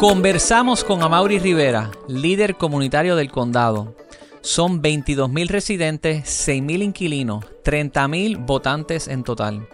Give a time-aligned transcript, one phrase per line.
[0.00, 3.94] Conversamos con Amaury Rivera, líder comunitario del condado.
[4.40, 9.68] Son 22.000 residentes, 6.000 inquilinos, 30.000 votantes en total.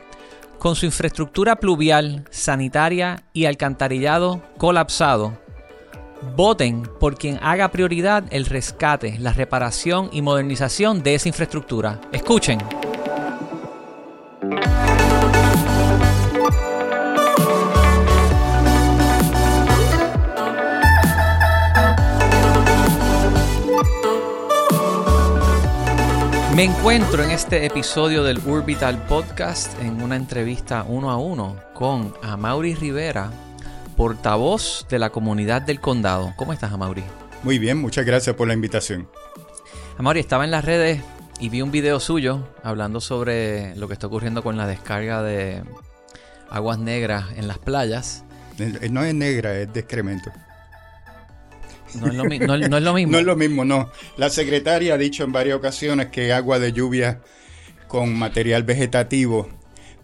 [0.59, 5.39] Con su infraestructura pluvial, sanitaria y alcantarillado colapsado,
[6.35, 12.01] voten por quien haga prioridad el rescate, la reparación y modernización de esa infraestructura.
[12.11, 12.59] Escuchen.
[26.57, 32.15] Me encuentro en este episodio del Urbital Podcast en una entrevista uno a uno con
[32.23, 33.31] Amaury Rivera,
[33.95, 36.33] portavoz de la comunidad del condado.
[36.37, 37.05] ¿Cómo estás, Amaury?
[37.43, 39.07] Muy bien, muchas gracias por la invitación.
[39.99, 41.03] Amaury, estaba en las redes
[41.41, 45.63] y vi un video suyo hablando sobre lo que está ocurriendo con la descarga de
[46.49, 48.25] aguas negras en las playas.
[48.91, 50.33] No es negra, es de excremento.
[51.95, 52.47] No es, lo, mismo.
[52.57, 53.91] no es lo mismo, no.
[54.17, 57.23] La secretaria ha dicho en varias ocasiones que agua de lluvia
[57.89, 59.49] con material vegetativo,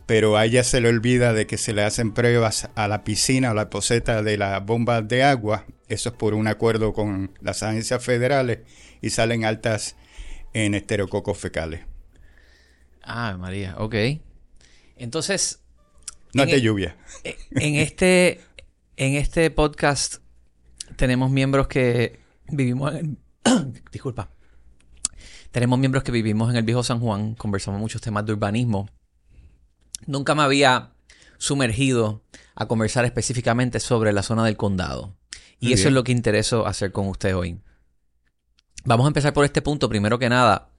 [0.06, 3.50] pero a ella se le olvida de que se le hacen pruebas a la piscina
[3.50, 5.66] o la poseta de las bombas de agua.
[5.88, 8.60] Eso es por un acuerdo con las agencias federales
[9.00, 9.96] y salen altas
[10.54, 11.80] en estereococos fecales.
[13.02, 13.94] Ah, María, ok.
[14.96, 15.58] Entonces...
[16.34, 16.96] No es de lluvia.
[17.24, 18.40] En este,
[18.96, 20.21] en este podcast
[20.96, 23.18] tenemos miembros que vivimos en...
[23.92, 24.30] Disculpa.
[25.50, 28.88] Tenemos miembros que vivimos en el viejo San Juan, conversamos muchos temas de urbanismo.
[30.06, 30.92] Nunca me había
[31.38, 32.22] sumergido
[32.54, 35.16] a conversar específicamente sobre la zona del condado.
[35.60, 37.60] Y eso es lo que intereso hacer con usted hoy.
[38.84, 40.70] Vamos a empezar por este punto, primero que nada.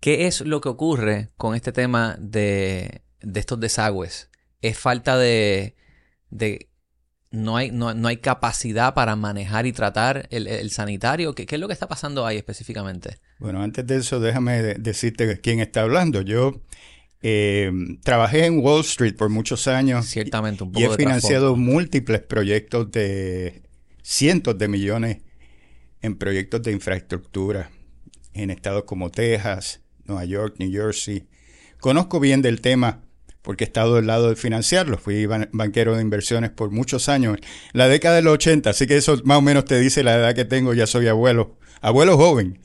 [0.00, 4.30] ¿Qué es lo que ocurre con este tema de, de estos desagües?
[4.60, 5.76] ¿Es falta de,
[6.30, 6.68] de
[7.30, 11.34] no hay, no, hay capacidad para manejar y tratar el, sanitario.
[11.34, 13.18] ¿Qué, es lo que está pasando ahí específicamente?
[13.38, 16.22] Bueno, antes de eso, déjame decirte quién está hablando.
[16.22, 16.62] Yo
[17.22, 17.70] eh,
[18.02, 20.06] trabajé en Wall Street por muchos años.
[20.06, 23.62] Ciertamente, un poco Y he financiado múltiples proyectos de
[24.02, 25.18] cientos de millones
[26.00, 27.70] en proyectos de infraestructura
[28.32, 31.26] en estados como Texas, Nueva York, New Jersey.
[31.80, 33.02] Conozco bien del tema
[33.48, 34.98] porque he estado del lado de financiarlo.
[34.98, 37.38] Fui banquero de inversiones por muchos años,
[37.72, 40.34] la década de los 80, así que eso más o menos te dice la edad
[40.34, 42.60] que tengo, ya soy abuelo, abuelo joven.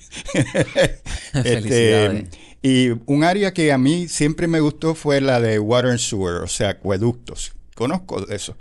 [1.46, 2.28] este,
[2.62, 6.44] y un área que a mí siempre me gustó fue la de water and sewer,
[6.44, 7.54] o sea, acueductos.
[7.76, 8.58] Conozco eso.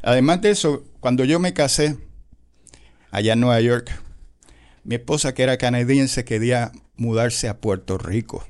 [0.00, 1.98] Además de eso, cuando yo me casé
[3.10, 3.90] allá en Nueva York,
[4.84, 8.46] mi esposa que era canadiense quería mudarse a Puerto Rico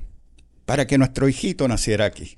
[0.65, 2.37] para que nuestro hijito naciera aquí.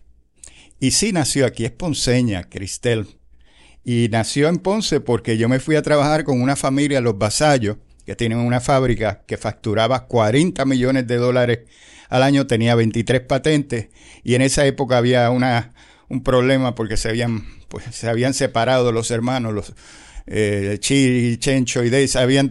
[0.79, 3.07] Y sí nació aquí, es ponceña, Cristel.
[3.83, 7.77] Y nació en Ponce porque yo me fui a trabajar con una familia, los Vasallos,
[8.05, 11.59] que tienen una fábrica que facturaba 40 millones de dólares
[12.09, 13.87] al año, tenía 23 patentes
[14.23, 15.73] y en esa época había una,
[16.09, 19.73] un problema porque se habían, pues, se habían separado los hermanos, los
[20.25, 22.49] eh, Chi, Chencho y Deis habían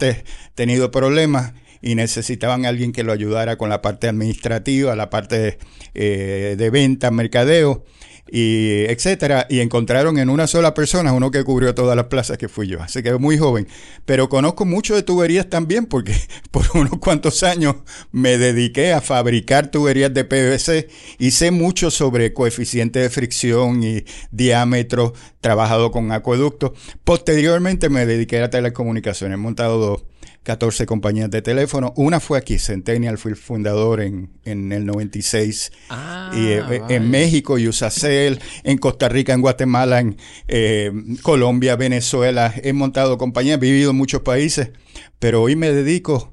[0.54, 1.52] tenido problemas
[1.86, 5.58] y necesitaban a alguien que lo ayudara con la parte administrativa, la parte
[5.94, 7.84] eh, de venta, mercadeo
[8.28, 12.48] y etcétera, y encontraron en una sola persona uno que cubrió todas las plazas que
[12.48, 12.82] fui yo.
[12.82, 13.68] Así que muy joven.
[14.04, 16.12] Pero conozco mucho de tuberías también porque
[16.50, 17.76] por unos cuantos años
[18.10, 20.88] me dediqué a fabricar tuberías de PVC
[21.20, 26.72] y sé mucho sobre coeficiente de fricción y diámetro, trabajado con acueductos.
[27.04, 30.15] Posteriormente me dediqué a telecomunicaciones, he montado dos
[30.46, 31.92] 14 compañías de teléfono.
[31.96, 35.72] Una fue aquí, Centennial, fui el fundador en, en el 96.
[35.90, 40.92] Ah, y, eh, En México, Usacel, en Costa Rica, en Guatemala, en eh,
[41.22, 42.54] Colombia, Venezuela.
[42.62, 44.70] He montado compañías, he vivido en muchos países,
[45.18, 46.32] pero hoy me dedico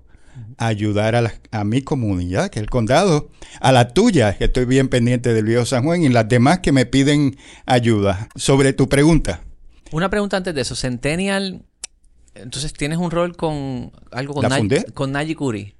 [0.60, 3.32] a ayudar a, a mi comunidad, que es el condado,
[3.62, 6.72] a la tuya, que estoy bien pendiente del viejo San Juan, y las demás que
[6.72, 7.36] me piden
[7.66, 8.30] ayuda.
[8.36, 9.42] Sobre tu pregunta.
[9.92, 10.76] Una pregunta antes de eso.
[10.76, 11.66] Centennial
[12.36, 15.76] entonces, ¿tienes un rol con algo con, con Kuri?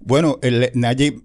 [0.00, 0.70] Bueno, el,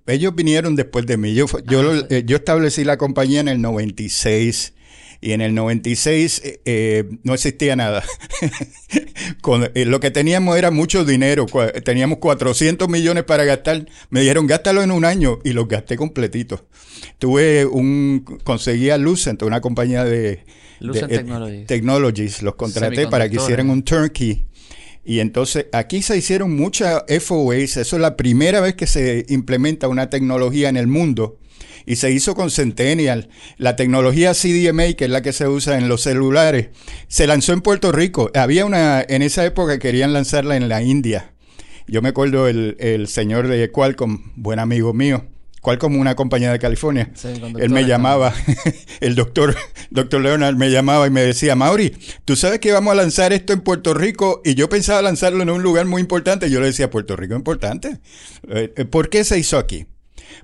[0.08, 1.34] ellos vinieron después de mí.
[1.34, 4.74] Yo, yo, ah, eh, yo establecí la compañía en el 96
[5.22, 8.04] y en el 96 eh, eh, no existía nada.
[9.42, 11.46] Con, lo que teníamos era mucho dinero.
[11.84, 13.86] Teníamos 400 millones para gastar.
[14.10, 16.64] Me dijeron, gástalo en un año y los gasté completitos.
[17.18, 20.44] Tuve un, conseguía Lucent, una compañía de,
[20.80, 21.68] Lucent Technologies.
[21.68, 22.42] Technologies.
[22.42, 24.46] Los contraté para que hicieran un turnkey.
[25.04, 27.78] Y entonces aquí se hicieron muchas FOAs.
[27.78, 31.38] Eso es la primera vez que se implementa una tecnología en el mundo.
[31.86, 33.30] y se hizo con Centennial.
[33.58, 36.70] La tecnología CDMA, que es la que se usa en los celulares,
[37.08, 38.32] se lanzó en Puerto Rico.
[38.34, 41.34] Había una, en esa época querían lanzarla en la India.
[41.88, 45.26] Yo me acuerdo el, el señor de Qualcomm, buen amigo mío,
[45.66, 47.10] Qualcomm una compañía de California.
[47.16, 47.30] Sí,
[47.60, 48.36] Él me llamaba,
[49.00, 49.56] el doctor,
[49.90, 53.52] doctor Leonard me llamaba y me decía, Mauri, tú sabes que vamos a lanzar esto
[53.52, 56.52] en Puerto Rico y yo pensaba lanzarlo en un lugar muy importante.
[56.52, 58.00] Yo le decía, Puerto Rico es importante.
[58.48, 59.88] Eh, eh, ¿Por qué se hizo aquí?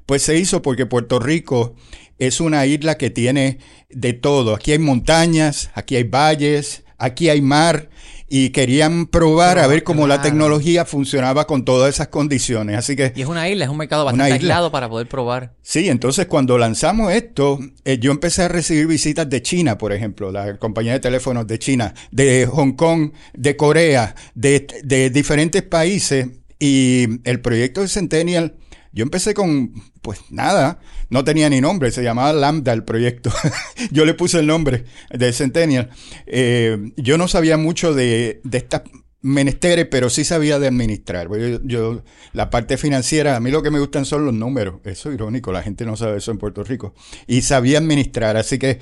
[0.07, 1.75] Pues se hizo porque Puerto Rico
[2.17, 3.59] es una isla que tiene
[3.91, 4.55] de todo.
[4.55, 7.89] Aquí hay montañas, aquí hay valles, aquí hay mar
[8.33, 12.77] y querían probar a ver cómo la tecnología funcionaba con todas esas condiciones.
[12.77, 14.35] Así que Y es una isla, es un mercado bastante isla.
[14.35, 15.53] aislado para poder probar.
[15.61, 20.31] Sí, entonces cuando lanzamos esto, eh, yo empecé a recibir visitas de China, por ejemplo,
[20.31, 26.27] la compañía de teléfonos de China, de Hong Kong, de Corea, de, de diferentes países.
[26.57, 28.55] Y el proyecto de Centennial,
[28.93, 30.79] yo empecé con, pues nada,
[31.09, 33.31] no tenía ni nombre, se llamaba Lambda el proyecto.
[33.91, 35.89] yo le puse el nombre de Centennial.
[36.25, 38.81] Eh, yo no sabía mucho de, de estas
[39.23, 41.27] menesteres, pero sí sabía de administrar.
[41.29, 42.03] Yo, yo-
[42.33, 44.75] la parte financiera, a mí lo que me gustan son los números.
[44.83, 46.93] Eso es irónico, la gente no sabe eso en Puerto Rico.
[47.27, 48.79] Y sabía administrar, así que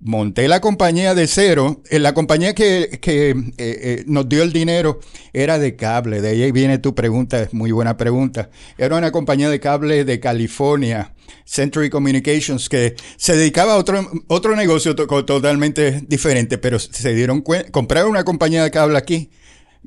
[0.00, 1.82] monté la compañía de cero.
[1.90, 5.00] Eh, La compañía que, que, eh, eh, nos dio el dinero
[5.32, 6.20] era de cable.
[6.20, 8.50] De ahí viene tu pregunta, es muy buena pregunta.
[8.78, 11.14] Era una compañía de cable de California.
[11.44, 17.40] Century Communications, que se dedicaba a otro, otro negocio to- totalmente diferente, pero se dieron
[17.40, 19.30] cuenta, compraron una compañía de cable aquí,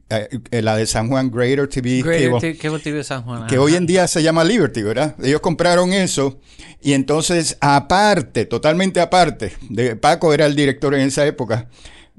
[0.09, 3.47] eh, la de San Juan Greater TV, Greater T- Cable TV de San Juan.
[3.47, 3.63] que ajá.
[3.63, 5.15] hoy en día se llama Liberty, ¿verdad?
[5.24, 6.39] Ellos compraron eso
[6.81, 11.68] y entonces aparte, totalmente aparte, de Paco era el director en esa época.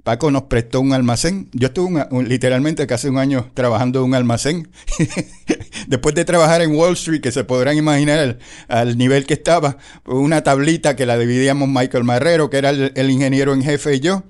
[0.03, 1.49] Paco nos prestó un almacén.
[1.53, 4.69] Yo estuve un- un- literalmente casi un año trabajando en un almacén.
[5.89, 8.39] Después de trabajar en Wall Street, que se podrán imaginar al,
[8.69, 13.11] al nivel que estaba, una tablita que la dividíamos Michael Marrero, que era el, el
[13.11, 14.23] ingeniero en jefe y yo.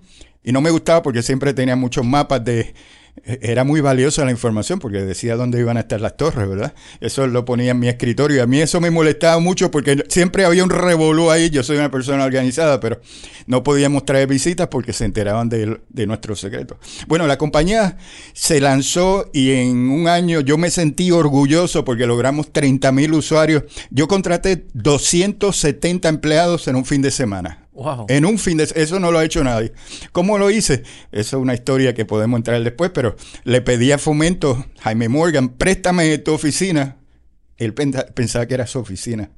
[0.43, 2.75] Y no me gustaba porque siempre tenía muchos mapas de...
[3.25, 6.75] Era muy valiosa la información porque decía dónde iban a estar las torres, ¿verdad?
[7.01, 10.45] Eso lo ponía en mi escritorio y a mí eso me molestaba mucho porque siempre
[10.45, 11.51] había un revolú ahí.
[11.51, 13.01] Yo soy una persona organizada, pero
[13.47, 16.79] no podíamos traer visitas porque se enteraban de, de nuestros secretos.
[17.09, 17.97] Bueno, la compañía
[18.33, 23.65] se lanzó y en un año yo me sentí orgulloso porque logramos 30 mil usuarios.
[23.91, 27.66] Yo contraté 270 empleados en un fin de semana.
[27.77, 28.07] Wow.
[28.09, 29.73] En un fin de eso no lo ha hecho nadie.
[30.13, 30.83] ¿Cómo lo hice?
[31.13, 35.51] Eso es una historia que podemos entrar después, pero le pedí a Fomento, Jaime Morgan,
[35.51, 36.97] préstame tu oficina.
[37.59, 39.31] Él pensa- pensaba que era su oficina.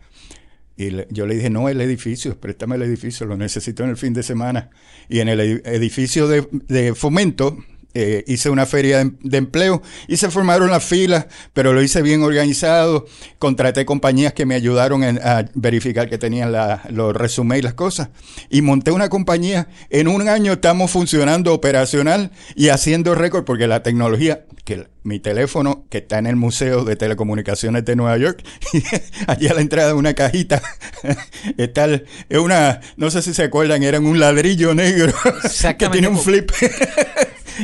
[0.77, 4.13] Y yo le dije, no, el edificio, préstame el edificio, lo necesito en el fin
[4.15, 4.71] de semana.
[5.09, 7.59] Y en el edi- edificio de Fomento
[8.01, 12.01] eh, hice una feria de, de empleo y se formaron las filas, pero lo hice
[12.03, 13.07] bien organizado.
[13.39, 17.75] Contraté compañías que me ayudaron en- a verificar que tenían la- los resúmenes y las
[17.75, 18.11] cosas.
[18.51, 19.69] Y monté una compañía.
[19.91, 25.87] En un año estamos funcionando operacional y haciendo récord porque la tecnología, que mi teléfono
[25.91, 28.45] que está en el Museo de Telecomunicaciones de Nueva York,
[29.27, 30.63] allí a la entrada de una cajita,
[31.57, 35.13] está el- es una, no sé si se acuerdan, era un ladrillo negro
[35.79, 36.51] que tiene un flip.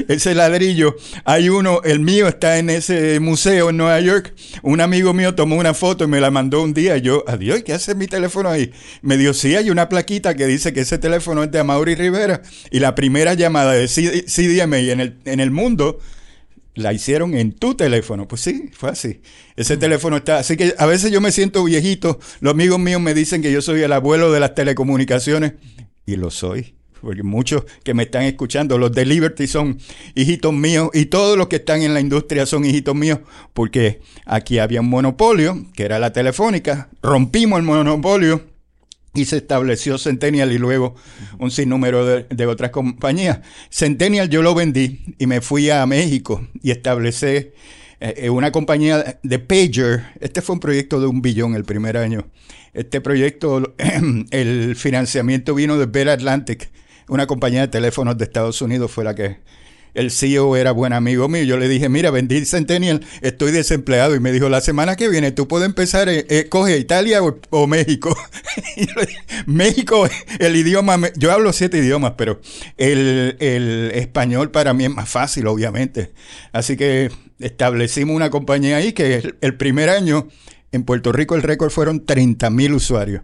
[0.09, 4.35] Ese ladrillo, hay uno, el mío está en ese museo en Nueva York.
[4.63, 6.97] Un amigo mío tomó una foto y me la mandó un día.
[6.99, 8.73] Yo, adiós, ¿qué hace mi teléfono ahí?
[9.03, 12.43] Me dio, sí, hay una plaquita que dice que ese teléfono es de Amaury Rivera.
[12.71, 15.99] Y la primera llamada de CD CDMA en el, en el mundo
[16.75, 18.27] la hicieron en tu teléfono.
[18.27, 19.21] Pues sí, fue así.
[19.57, 20.39] Ese teléfono está.
[20.39, 22.19] Así que a veces yo me siento viejito.
[22.41, 25.55] Los amigos míos me dicen que yo soy el abuelo de las telecomunicaciones.
[26.07, 26.75] Y lo soy.
[27.05, 29.79] Porque muchos que me están escuchando, los de Liberty son
[30.15, 33.21] hijitos míos y todos los que están en la industria son hijitos míos,
[33.53, 38.43] porque aquí había un monopolio, que era la telefónica, rompimos el monopolio
[39.13, 40.95] y se estableció Centennial y luego
[41.39, 43.41] un sinnúmero de, de otras compañías.
[43.71, 47.53] Centennial yo lo vendí y me fui a México y establecí
[48.01, 50.05] eh, eh, una compañía de pager.
[50.21, 52.27] Este fue un proyecto de un billón el primer año.
[52.73, 53.75] Este proyecto,
[54.31, 56.71] el financiamiento vino de Bell Atlantic,
[57.09, 59.39] una compañía de teléfonos de Estados Unidos, fue la que
[59.95, 61.45] el CEO era buen amigo mío.
[61.45, 64.15] Yo le dije, mira, vendí Centennial, estoy desempleado.
[64.15, 67.67] Y me dijo, la semana que viene tú puedes empezar, eh, eh, coge Italia o,
[67.67, 68.15] México.
[69.47, 70.07] México,
[70.39, 72.41] el idioma, yo hablo siete idiomas, pero
[72.77, 76.13] el, el español para mí es más fácil, obviamente.
[76.53, 80.29] Así que establecimos una compañía ahí que el primer año
[80.73, 83.23] en Puerto Rico el récord fueron 30 mil usuarios.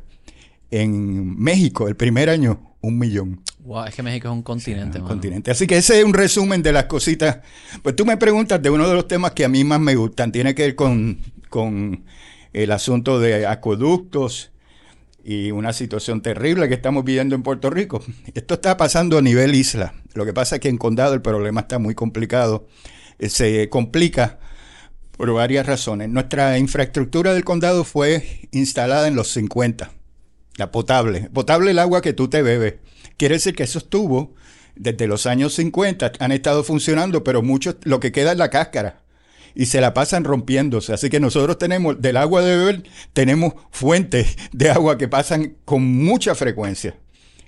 [0.71, 5.07] En México, el primer año, un millón Wow, es que México es un continente, un
[5.07, 5.51] continente.
[5.51, 7.41] Así que ese es un resumen de las cositas.
[7.83, 10.33] Pues tú me preguntas de uno de los temas que a mí más me gustan.
[10.33, 11.19] Tiene que ver con,
[11.51, 12.05] con
[12.53, 14.51] el asunto de acueductos.
[15.23, 18.03] y una situación terrible que estamos viviendo en Puerto Rico.
[18.35, 19.95] Esto está pasando a nivel isla.
[20.15, 22.67] Lo que pasa es que en condado el problema está muy complicado.
[23.19, 24.39] Eh, se complica
[25.13, 26.09] por varias razones.
[26.09, 29.93] Nuestra infraestructura del condado fue instalada en los 50.
[30.57, 31.30] La potable.
[31.33, 32.75] Potable el agua que tú te bebes.
[33.16, 34.28] Quiere decir que esos tubos
[34.76, 39.02] desde los años 50 han estado funcionando, pero mucho lo que queda es la cáscara
[39.54, 40.92] y se la pasan rompiéndose.
[40.92, 45.83] Así que nosotros tenemos del agua de beber, tenemos fuentes de agua que pasan con
[45.83, 46.97] mucha frecuencia.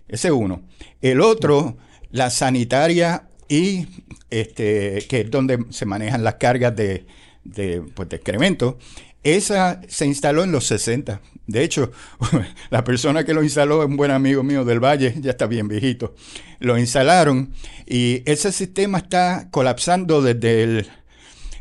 [0.09, 0.63] Ese es uno.
[1.01, 1.77] El otro,
[2.11, 3.87] la sanitaria y
[4.31, 7.07] este, que es donde se manejan las cargas de,
[7.45, 8.79] de, pues, de excremento.
[9.23, 11.21] Esa se instaló en los 60.
[11.47, 11.93] De hecho,
[12.71, 15.69] la persona que lo instaló es un buen amigo mío del Valle, ya está bien
[15.69, 16.15] viejito.
[16.59, 17.53] Lo instalaron
[17.87, 20.91] y ese sistema está colapsando desde el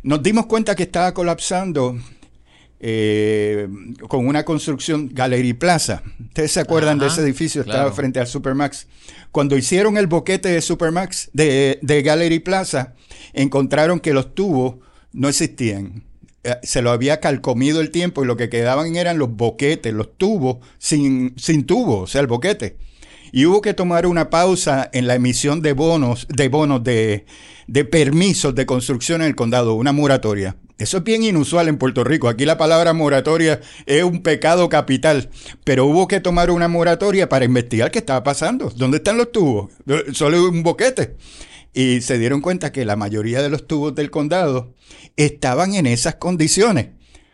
[0.03, 1.95] nos dimos cuenta que estaba colapsando
[2.79, 3.67] eh,
[4.07, 6.01] con una construcción Gallery Plaza.
[6.19, 8.87] Ustedes se acuerdan de ese edificio, estaba frente al Supermax.
[9.31, 12.95] Cuando hicieron el boquete de Supermax, de, de Gallery Plaza,
[13.33, 14.77] encontraron que los tubos
[15.13, 16.03] no existían.
[16.43, 20.17] Eh, se lo había calcomido el tiempo y lo que quedaban eran los boquetes, los
[20.17, 22.77] tubos, sin, sin tubo, o sea, el boquete.
[23.31, 27.25] Y hubo que tomar una pausa en la emisión de bonos, de bonos de,
[27.67, 30.57] de permisos de construcción en el condado, una moratoria.
[30.79, 32.27] Eso es bien inusual en Puerto Rico.
[32.27, 35.29] Aquí la palabra moratoria es un pecado capital,
[35.63, 38.71] pero hubo que tomar una moratoria para investigar qué estaba pasando.
[38.75, 39.71] ¿Dónde están los tubos?
[40.13, 41.15] Solo un boquete.
[41.73, 44.75] Y se dieron cuenta que la mayoría de los tubos del condado
[45.15, 46.89] estaban en esas condiciones.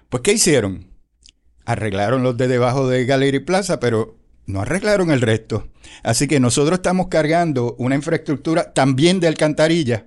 [0.10, 0.92] Pues, ¿qué hicieron?
[1.66, 5.70] Arreglaron los de debajo de Gallery Plaza, pero no arreglaron el resto.
[6.04, 10.06] Así que nosotros estamos cargando una infraestructura también de alcantarilla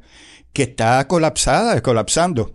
[0.53, 2.55] que está colapsada, colapsando.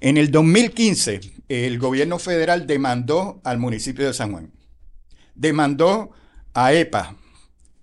[0.00, 4.52] En el 2015, el gobierno federal demandó al municipio de San Juan.
[5.34, 6.12] Demandó
[6.54, 7.16] a EPA,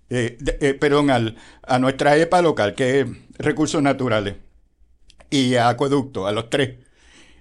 [0.08, 3.06] eh, eh, perdón, a nuestra EPA local, que
[3.38, 4.36] Recursos Naturales,
[5.30, 6.78] y Acueducto, a los tres.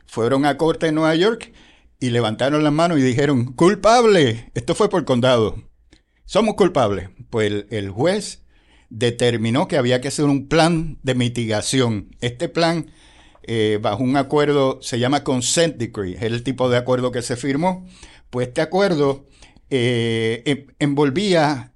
[0.05, 1.53] Fueron a corte en Nueva York
[1.99, 5.55] y levantaron las manos y dijeron, culpable, esto fue por condado
[6.31, 7.09] somos culpables.
[7.29, 8.43] Pues el, juez
[8.89, 12.15] determinó que había que hacer un plan de mitigación.
[12.21, 12.89] Este plan,
[13.43, 17.35] eh, bajo un acuerdo, se llama Consent Decree, es el tipo de acuerdo que se
[17.35, 17.85] firmó.
[18.29, 19.25] Pues este acuerdo
[19.69, 21.70] eh, em, envolvía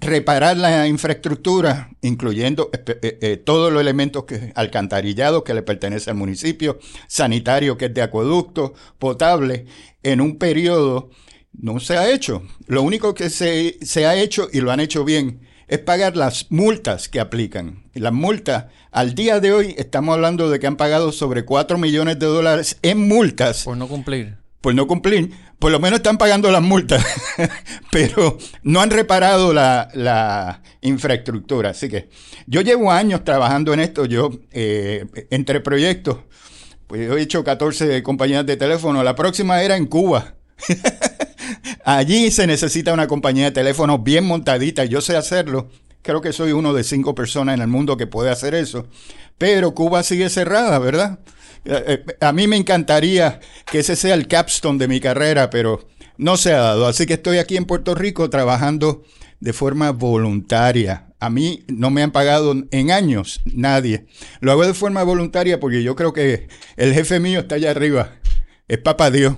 [0.00, 6.78] reparar la infraestructura, incluyendo eh, todos los elementos que, alcantarillados que le pertenece al municipio,
[7.06, 9.66] sanitario que es de acueducto, potable,
[10.02, 11.10] en un periodo
[11.52, 12.42] no se ha hecho.
[12.66, 16.50] Lo único que se, se, ha hecho, y lo han hecho bien, es pagar las
[16.50, 17.84] multas que aplican.
[17.94, 22.18] las multas, al día de hoy, estamos hablando de que han pagado sobre 4 millones
[22.18, 23.64] de dólares en multas.
[23.64, 24.38] Por no cumplir.
[24.60, 25.32] Por no cumplir.
[25.60, 27.04] Por lo menos están pagando las multas,
[27.92, 31.70] pero no han reparado la, infraestructura.
[31.70, 32.08] Así que
[32.46, 34.06] yo llevo años trabajando en esto.
[34.06, 36.16] Yo, eh, entre proyectos,
[36.86, 39.04] pues yo he hecho 14 compañías de teléfono.
[39.04, 40.36] La próxima era en Cuba.
[41.84, 45.68] Allí se necesita una compañía de teléfono bien montadita yo sé hacerlo.
[46.00, 48.86] Creo que soy uno de cinco personas en el mundo que puede hacer eso.
[49.36, 51.18] Pero Cuba sigue cerrada, ¿verdad?
[51.64, 53.40] Eh, eh, a mí me encantaría
[53.70, 56.86] que ese sea el capstone de mi carrera, pero no se ha dado.
[56.86, 59.02] Así que estoy aquí en Puerto Rico trabajando
[59.40, 61.06] de forma voluntaria.
[61.18, 64.06] A mí no me han pagado en años nadie.
[64.40, 68.12] Lo hago de forma voluntaria porque yo creo que el jefe mío está allá arriba.
[68.68, 69.34] Es papá Dios.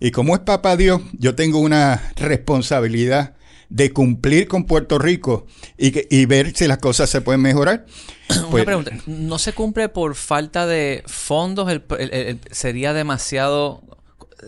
[0.00, 3.34] Y como es papá Dios, yo tengo una responsabilidad
[3.70, 5.46] de cumplir con Puerto Rico
[5.78, 7.86] y, ver si las cosas se pueden mejorar.
[8.28, 11.80] Una pues, pregunta, ¿no se cumple por falta de fondos?
[12.50, 13.82] ¿Sería demasiado...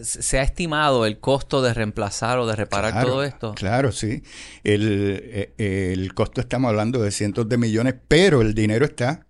[0.02, 3.54] ¿Se ha estimado el costo de reemplazar o de reparar todo esto?
[3.54, 4.22] Claro, sí.
[4.64, 9.26] El, eh, el costo estamos hablando de cientos de millones, pero el dinero está.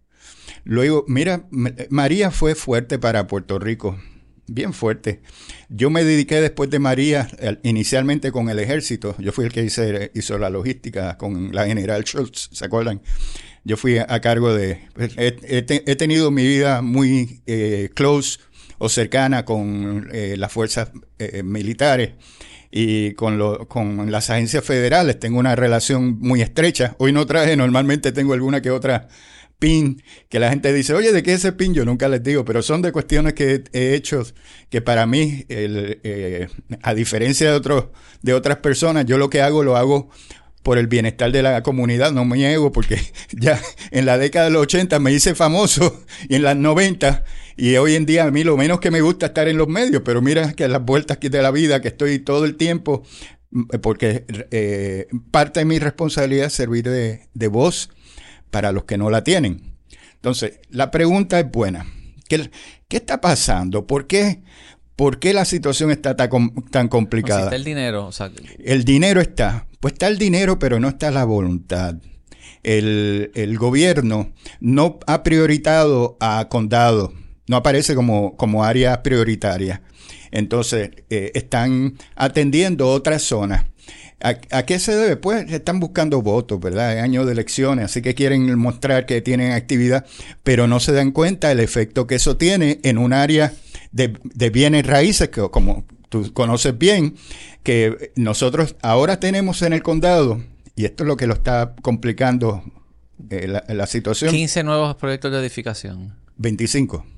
[0.63, 1.47] Luego, mira,
[1.91, 3.99] María fue fuerte para Puerto Rico
[4.47, 5.21] bien fuerte.
[5.69, 7.29] Yo me dediqué después de María,
[7.63, 9.15] inicialmente con el ejército.
[9.19, 13.01] Yo fui el que hice, hizo la logística con la general Schultz, ¿se acuerdan?
[13.65, 14.81] Yo fui a, cargo de...
[14.95, 18.41] Pues, he, tenido mi vida muy eh, close
[18.79, 22.11] o cercana con eh, las fuerzas eh, militares
[22.73, 25.21] y con, lo, con las agencias federales.
[25.21, 26.97] Tengo una relación muy estrecha.
[26.99, 29.09] Hoy no traje, normalmente tengo alguna que otra
[29.63, 31.73] pin, que la gente dice, oye, ¿de qué es ese pin?
[31.73, 34.25] Yo nunca les digo, pero son de cuestiones que he hecho
[34.71, 36.49] que para mí, eh,
[36.83, 37.85] a diferencia de, otros,
[38.23, 40.11] de otras personas, yo lo que hago lo hago
[40.65, 42.99] por el bienestar de la comunidad, no me niego, porque
[43.31, 43.61] ya
[43.93, 47.23] en la década de los 80 me hice famoso y en las 90
[47.57, 50.03] y hoy en día a mí lo menos que me gusta estar en los medios,
[50.05, 53.05] pero mira que las vueltas de la vida, que estoy todo el tiempo
[53.81, 57.91] porque eh, parte de mi responsabilidad es servir de, de, voz
[58.53, 59.73] para los que no la tienen.
[60.15, 61.87] Entonces, la pregunta es buena.
[62.29, 62.51] ¿Qué,
[62.87, 63.89] qué está pasando?
[63.89, 64.43] ¿Por qué,
[64.95, 67.41] ¿Por qué la situación está tan, tan complicada?
[67.41, 68.07] No, está el dinero.
[68.07, 68.31] O sea,
[68.63, 69.67] el dinero está.
[69.81, 71.97] Pues está el dinero, pero no está la voluntad.
[72.63, 77.13] El, el gobierno no ha prioritado a condado,
[77.53, 79.83] no aparece como, como área prioritaria.
[80.31, 83.67] Entonces, eh, están atendiendo otras zonas.
[84.21, 85.17] ¿A, qué se debe?
[85.17, 86.97] Pues están buscando votos, ¿verdad?
[86.97, 90.07] Es año de elecciones, así que quieren mostrar que tienen actividad,
[90.43, 93.53] pero no se dan cuenta el efecto que eso tiene en un área
[93.91, 97.17] de, de bienes raíces, que como tú conoces bien,
[97.65, 100.41] que nosotros ahora tenemos en el condado,
[100.75, 102.63] y esto es lo que lo está complicando
[103.29, 104.31] eh, la, la situación.
[104.31, 106.15] 15 nuevos proyectos de edificación.
[106.37, 107.12] 25.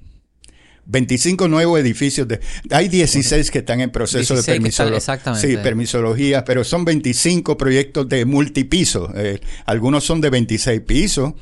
[0.86, 2.28] 25 nuevos edificios.
[2.28, 4.96] De, hay 16 que están en proceso de permisología.
[4.96, 5.48] Exactamente.
[5.48, 9.10] Sí, permisología, pero son 25 proyectos de multipiso.
[9.14, 11.32] Eh, algunos son de 26 pisos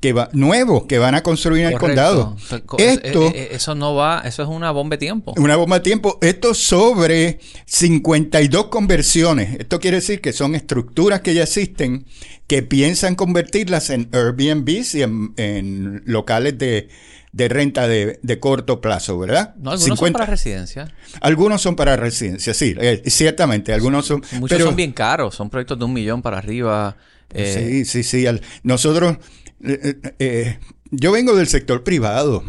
[0.00, 2.36] que va, nuevos que van a construir en el condado.
[2.38, 5.34] Esto, eh, eh, eso no va, eso es una bomba de tiempo.
[5.36, 6.18] Una bomba de tiempo.
[6.22, 9.60] Esto sobre 52 conversiones.
[9.60, 12.06] Esto quiere decir que son estructuras que ya existen
[12.46, 16.88] que piensan convertirlas en Airbnbs y en locales de,
[17.32, 19.54] de renta de, de, corto plazo, ¿verdad?
[19.56, 20.92] No, algunos son para residencia.
[21.20, 23.72] Algunos son para residencia, sí, eh, ciertamente.
[23.72, 24.22] Algunos son.
[24.32, 26.96] Muchos son bien caros, son proyectos de un millón para arriba.
[27.32, 27.84] Eh.
[27.84, 28.26] Sí, sí, sí.
[28.64, 29.18] nosotros,
[29.62, 30.58] eh,
[30.90, 32.42] yo vengo del sector privado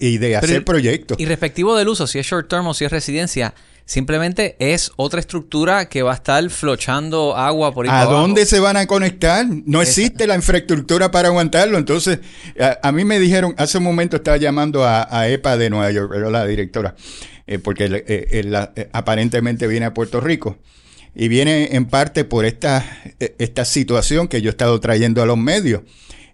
[0.00, 1.20] y de hacer proyectos.
[1.20, 3.54] Y respectivo del uso, si es short term o si es residencia,
[3.86, 7.92] Simplemente es otra estructura que va a estar flochando agua por ahí.
[7.92, 9.46] ¿A dónde se van a conectar?
[9.64, 11.78] No existe la infraestructura para aguantarlo.
[11.78, 12.18] Entonces,
[12.82, 16.32] a, mí me dijeron, hace un momento estaba llamando a, EPA de Nueva York, pero
[16.32, 16.96] la directora,
[17.46, 20.58] eh, porque eh, eh, aparentemente viene a Puerto Rico.
[21.14, 22.84] Y viene en parte por esta,
[23.38, 25.82] esta situación que yo he estado trayendo a los medios.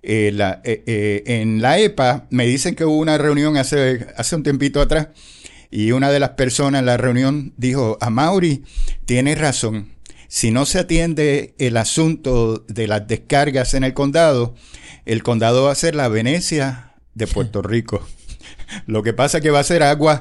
[0.03, 0.39] en
[1.61, 5.09] la EPA me dicen que hubo una reunión hace, hace un tiempito atrás
[5.73, 8.63] y una de las personas en la reunión dijo, a Mauri,
[9.07, 9.89] tiene razón,
[10.29, 14.55] si no se atiende el asunto de las descargas en el condado,
[15.07, 18.07] el condado va a ser la Venecia de Puerto Rico.
[18.87, 20.21] Lo que pasa es que va a ser agua,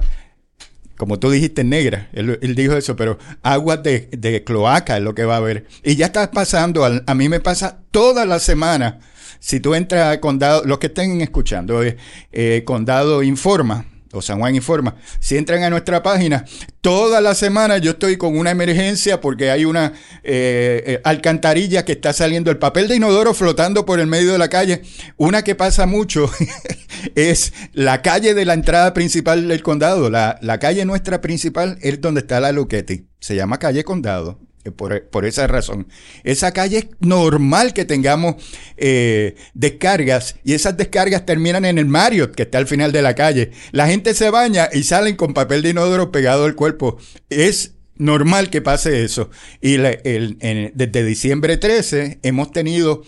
[0.97, 2.09] como tú dijiste, negra.
[2.13, 5.65] Él, dijo eso, pero agua de, de, cloaca es lo que va a haber.
[5.83, 8.99] Y ya está pasando, a, mí me pasa toda la semana.
[9.39, 11.97] Si tú entras a condado, los que estén escuchando, eh,
[12.31, 16.45] eh condado informa, o San Juan Informa, si entran a nuestra página,
[16.81, 19.93] toda la semana yo estoy con una emergencia porque hay una
[20.23, 24.37] eh, eh, alcantarilla que está saliendo, el papel de inodoro flotando por el medio de
[24.37, 24.81] la calle.
[25.17, 26.29] Una que pasa mucho
[27.15, 30.09] es la calle de la entrada principal del condado.
[30.09, 33.07] La, la calle nuestra principal es donde está la Luquetti.
[33.19, 34.39] Se llama calle Condado.
[34.63, 35.87] Eh, por, esa razón.
[36.23, 38.35] Esa calle es normal que tengamos
[38.77, 43.15] eh, descargas y esas descargas terminan en el Marriott, que está al final de la
[43.15, 43.51] calle.
[43.71, 46.97] La gente se baña y salen con papel de inodoro pegado al cuerpo.
[47.29, 49.31] Es normal que pase eso.
[49.61, 53.03] Y desde diciembre 13 hemos tenido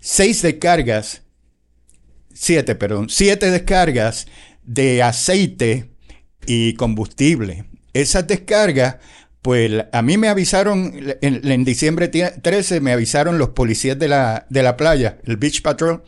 [0.00, 1.22] seis descargas,
[2.34, 4.26] siete, perdón, siete descargas
[4.64, 5.90] de aceite
[6.46, 7.64] y combustible.
[7.92, 8.96] Esas descargas
[9.42, 14.62] pues a mí me avisaron, en, diciembre 13 me avisaron los policías de la, de
[14.62, 16.02] la playa, el Beach Patrol,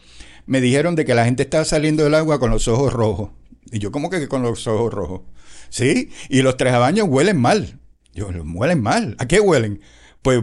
[0.45, 3.31] me dijeron de que la gente estaba saliendo del agua con los ojos rojos.
[3.71, 5.23] Y yo, ¿cómo que con los ojos rojos?
[5.71, 7.79] Sí, y los tres baños huelen mal.
[8.13, 9.17] Yo, huelen mal.
[9.19, 9.81] ¿A qué huelen?
[10.21, 10.43] Pues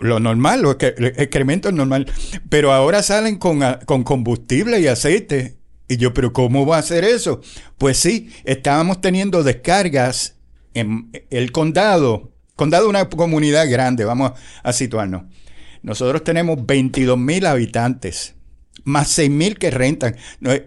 [0.00, 2.10] lo normal, los excrementos normal.
[2.48, 5.58] Pero ahora salen con, con combustible y aceite.
[5.88, 7.42] Y yo, ¿pero cómo va a hacer eso?
[7.76, 10.36] Pues sí, estábamos teniendo descargas
[10.74, 14.32] en el condado, condado es una comunidad grande, vamos
[14.62, 15.24] a situarnos.
[15.82, 18.34] Nosotros tenemos 22 mil habitantes,
[18.84, 20.16] más 6 mil que rentan.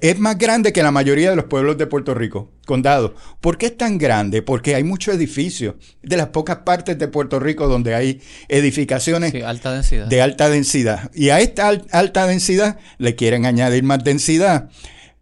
[0.02, 3.16] Es más grande que la mayoría de los pueblos de Puerto Rico, condado.
[3.42, 4.42] ¿Por qué es tan grande?
[4.42, 5.76] Porque hay muchos edificios.
[6.04, 10.08] De las pocas partes de Puerto Rico donde hay edificaciones alta densidad.
[10.08, 11.12] de alta densidad.
[11.14, 14.70] Y a esta alta densidad le quieren añadir más densidad,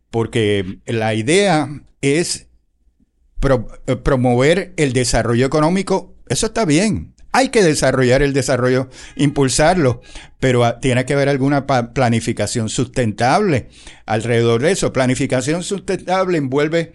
[0.09, 1.69] porque la idea
[2.01, 2.44] es
[3.87, 7.13] eh, promover el desarrollo económico, eso está bien.
[7.31, 10.01] Hay que desarrollar el desarrollo, impulsarlo,
[10.39, 13.67] pero ah, tiene que haber alguna planificación sustentable
[14.05, 14.93] alrededor de eso.
[14.93, 16.93] Planificación sustentable envuelve,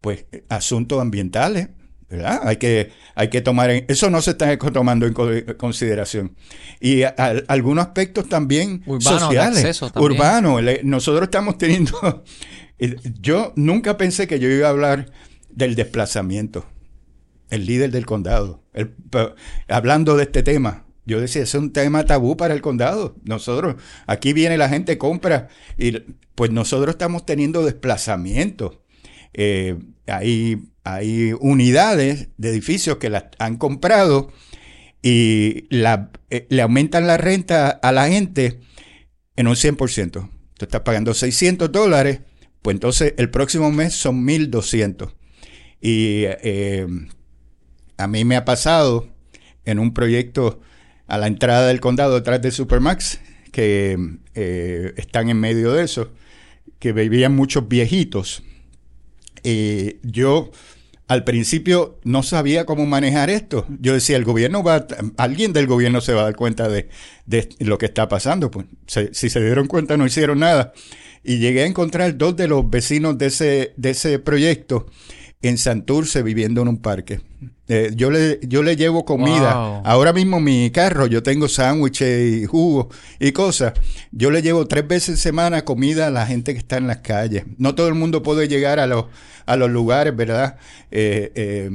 [0.00, 1.68] pues, asuntos ambientales,
[2.10, 2.40] ¿verdad?
[2.42, 5.14] Hay que, hay que tomar, eso no se está tomando en
[5.56, 6.36] consideración.
[6.80, 7.02] Y
[7.46, 10.60] algunos aspectos también sociales, urbanos.
[10.82, 12.24] Nosotros estamos teniendo,
[13.20, 15.06] yo nunca pensé que yo iba a hablar
[15.58, 16.66] del desplazamiento.
[17.50, 18.62] El líder del condado.
[18.72, 18.94] El-
[19.68, 23.16] hablando de este tema, yo decía, es un tema tabú para el condado.
[23.24, 25.92] Nosotros, aquí viene la gente, compra, y
[26.34, 28.84] pues nosotros estamos teniendo desplazamiento.
[29.34, 34.30] Eh, hay, hay unidades de edificios que las han comprado
[35.02, 38.60] y eh, le aumentan la renta a la gente
[39.36, 40.10] en un 100%.
[40.58, 42.20] Tú estás pagando 600 dólares,
[42.62, 45.14] pues entonces el próximo mes son 1200.
[45.80, 46.86] Y eh,
[47.96, 49.08] a mí me ha pasado
[49.64, 50.60] en un proyecto
[51.06, 53.20] a la entrada del condado detrás de Supermax,
[53.52, 53.98] que
[54.34, 56.12] eh, están en medio de eso,
[56.78, 58.42] que vivían muchos viejitos.
[59.42, 60.50] Y yo
[61.08, 63.66] al principio no sabía cómo manejar esto.
[63.80, 64.86] Yo decía, el gobierno va,
[65.16, 66.88] alguien del gobierno se va a dar cuenta de,
[67.58, 68.50] lo que está pasando.
[68.50, 70.72] Pues si se dieron cuenta no hicieron nada.
[71.24, 74.86] Y llegué a encontrar dos de los vecinos de ese, de ese proyecto
[75.42, 77.20] en Santurce viviendo en un parque.
[77.68, 79.54] Eh, yo, le, yo le llevo comida.
[79.54, 79.82] Wow.
[79.84, 82.88] Ahora mismo mi carro, yo tengo sándwiches y jugo
[83.20, 83.74] y cosas.
[84.10, 87.44] Yo le llevo tres veces semana comida a la gente que está en las calles.
[87.58, 89.04] No todo el mundo puede llegar a los,
[89.44, 90.56] a los lugares, ¿verdad?
[90.90, 91.70] Eh, eh,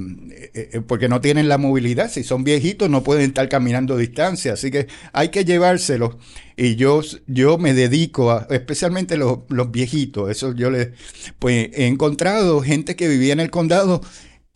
[0.53, 2.09] eh, eh, porque no tienen la movilidad.
[2.09, 4.53] Si son viejitos no pueden estar caminando distancia.
[4.53, 6.15] Así que hay que llevárselos.
[6.57, 10.31] Y yo, yo me dedico a, especialmente los, los viejitos.
[10.31, 10.93] Eso yo le,
[11.37, 14.01] pues he encontrado gente que vivía en el condado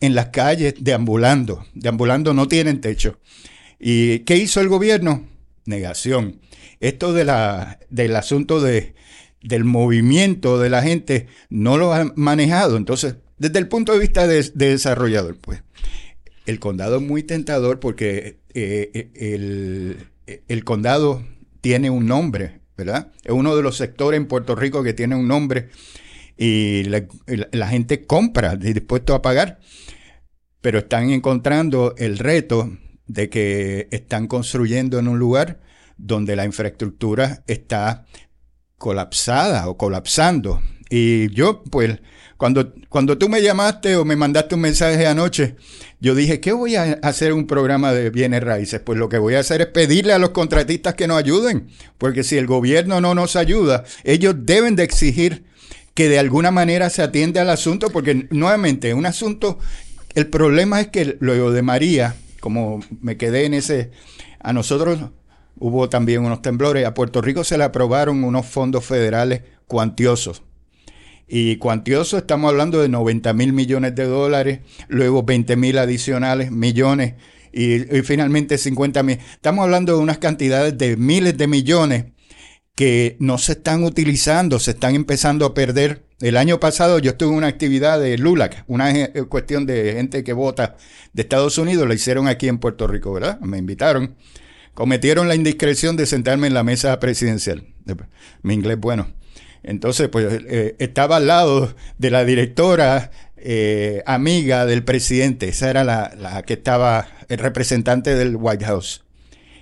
[0.00, 1.64] en las calles deambulando.
[1.74, 3.18] Deambulando no tienen techo.
[3.78, 5.26] ¿Y qué hizo el gobierno?
[5.64, 6.40] Negación.
[6.80, 8.94] Esto de la, del asunto de,
[9.42, 12.76] del movimiento de la gente no lo han manejado.
[12.76, 15.62] Entonces, desde el punto de vista de, de desarrollador, pues,
[16.46, 21.24] el condado es muy tentador porque eh, el, el condado
[21.60, 23.12] tiene un nombre, ¿verdad?
[23.24, 25.68] Es uno de los sectores en Puerto Rico que tiene un nombre
[26.38, 29.58] y la, gente compra, dispuesto a pagar,
[30.60, 32.70] pero están encontrando el reto
[33.06, 35.60] de que están construyendo en un lugar
[35.96, 38.06] donde la infraestructura está
[38.76, 40.62] colapsada o colapsando.
[40.88, 41.98] Y yo, pues,
[42.36, 45.56] cuando, cuando tú me llamaste o me mandaste un mensaje anoche,
[45.98, 48.80] yo dije, ¿qué voy a hacer un programa de bienes raíces?
[48.80, 52.22] Pues lo que voy a hacer es pedirle a los contratistas que nos ayuden, porque
[52.22, 55.47] si el gobierno no nos ayuda, ellos deben de exigir
[55.98, 59.58] que de alguna manera se atienda al asunto, porque nuevamente, un asunto,
[60.14, 63.90] el problema es que lo de María, como me quedé en ese,
[64.38, 65.00] a nosotros
[65.56, 70.44] hubo también unos temblores, a Puerto Rico se le aprobaron unos fondos federales cuantiosos.
[71.26, 77.14] Y cuantioso, estamos hablando de 90 mil millones de dólares, luego 20 mil adicionales millones
[77.52, 79.18] y, y finalmente 50 mil.
[79.32, 82.04] Estamos hablando de unas cantidades de miles de millones
[82.78, 86.04] que no se están utilizando, se están empezando a perder.
[86.20, 90.22] El año pasado yo estuve en una actividad de LULAC, una eh, cuestión de gente
[90.22, 90.76] que vota
[91.12, 93.40] de Estados Unidos, la hicieron aquí en Puerto Rico, ¿verdad?
[93.40, 94.14] Me invitaron.
[94.74, 97.66] Cometieron la indiscreción de sentarme en la mesa presidencial.
[98.42, 99.08] Mi inglés bueno.
[99.64, 105.48] Entonces, pues eh, estaba al lado de la directora eh, amiga del presidente.
[105.48, 109.02] Esa era la, la, que estaba, el representante del White House.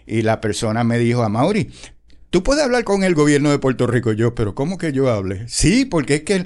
[0.07, 1.71] Y la persona me dijo a Mauri,
[2.37, 4.13] tú puedes hablar con el gobierno de Puerto Rico.
[4.13, 5.49] Yo, pero ¿cómo que yo hable?
[5.49, 6.45] Sí, porque es que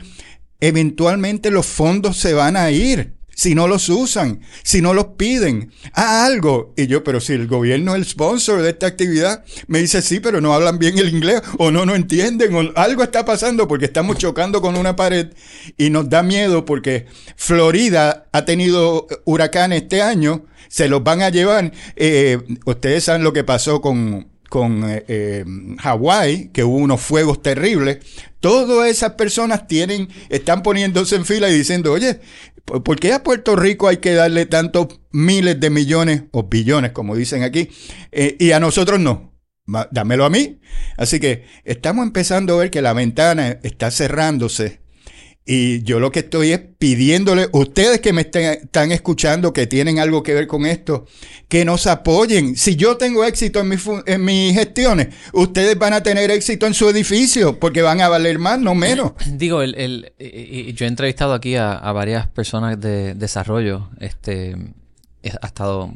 [0.61, 5.73] eventualmente los fondos se van a ir si no los usan, si no los piden,
[5.93, 6.75] a algo.
[6.77, 10.21] Y yo, pero si el gobierno es el sponsor de esta actividad, me dice, sí,
[10.21, 13.87] pero no hablan bien el inglés, o no, no entienden, o algo está pasando porque
[13.87, 15.33] estamos chocando con una pared
[15.77, 21.31] y nos da miedo porque Florida ha tenido huracanes este año, se los van a
[21.31, 21.73] llevar.
[21.97, 25.45] Eh, ustedes saben lo que pasó con, con eh, eh,
[25.79, 28.01] Hawái, que hubo unos fuegos terribles.
[28.41, 32.21] Todas esas personas tienen, están poniéndose en fila y diciendo, oye,
[32.65, 37.17] ¿por qué a Puerto Rico hay que darle tantos miles de millones o billones, como
[37.17, 37.71] dicen aquí,
[38.13, 39.31] eh, y a nosotros no?
[39.93, 40.61] Dámelo a mí.
[40.97, 44.80] Así que estamos empezando a ver que la ventana está cerrándose.
[45.53, 49.99] Y yo lo que estoy es pidiéndole, ustedes que me estén, están escuchando, que tienen
[49.99, 51.07] algo que ver con esto,
[51.49, 52.55] que nos apoyen.
[52.55, 56.75] Si yo tengo éxito en, mi, en mis gestiones, ustedes van a tener éxito en
[56.75, 59.15] su edificio, porque van a valer más, no menos.
[59.27, 63.91] Digo, el, el, el yo he entrevistado aquí a, varias personas de desarrollo.
[63.99, 64.55] Este,
[65.43, 65.93] ha estado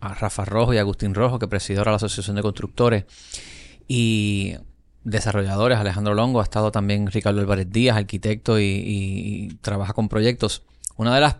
[0.00, 3.04] a Rafa Rojo y Agustín Rojo, que presidió la Asociación de Constructores.
[3.88, 4.56] Y
[5.04, 10.62] desarrolladores, Alejandro Longo, ha estado también Ricardo Álvarez Díaz, arquitecto y, trabaja con proyectos.
[10.96, 11.36] Una de las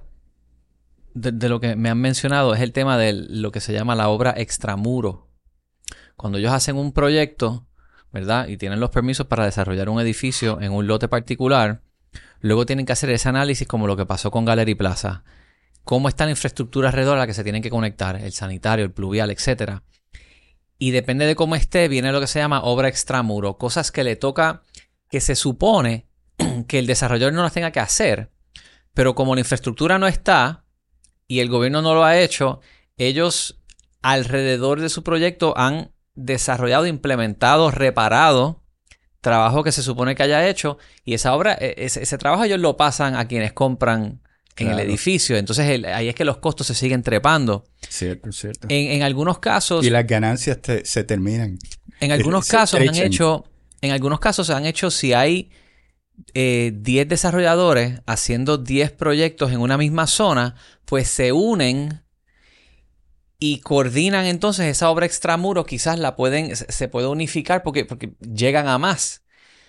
[1.14, 3.94] de, de, lo que me han mencionado es el tema de lo que se llama
[3.94, 5.28] la obra extramuro.
[6.16, 7.66] Cuando ellos hacen un proyecto,
[8.12, 8.48] ¿verdad?
[8.48, 11.82] Y tienen los permisos para desarrollar un edificio en un lote particular,
[12.40, 15.24] luego tienen que hacer ese análisis como lo que pasó con Gallery Plaza.
[15.84, 18.92] cómo está la infraestructura alrededor a la que se tienen que conectar, el sanitario, el
[18.92, 19.82] pluvial, etcétera.
[20.78, 24.16] Y depende de cómo esté, viene lo que se llama obra extramuro, cosas que le
[24.16, 24.62] toca,
[25.08, 26.08] que se supone
[26.68, 28.30] que el desarrollador no las tenga que hacer,
[28.92, 30.64] pero como la infraestructura no está
[31.26, 32.60] y el gobierno no lo ha hecho,
[32.96, 33.60] ellos
[34.02, 38.62] alrededor de su proyecto han desarrollado, implementado, reparado
[39.20, 42.76] trabajo que se supone que haya hecho y esa obra, e, ese, trabajo ellos lo
[42.76, 44.20] pasan a quienes compran
[44.56, 45.36] en el edificio.
[45.36, 47.64] Entonces ahí es que los costos se siguen trepando.
[47.88, 48.66] Cierto, cierto.
[48.70, 49.84] En, algunos casos...
[49.84, 51.58] Y las ganancias se terminan.
[52.00, 53.44] En algunos casos han hecho...
[53.80, 55.50] En algunos casos se han hecho si hay
[56.32, 60.54] 10 eh, desarrolladores haciendo 10 proyectos en una misma zona,
[60.86, 62.02] pues se unen
[63.38, 68.68] y coordinan entonces esa obra extramuro, quizás la pueden, se puede unificar porque, porque llegan
[68.68, 69.22] a más.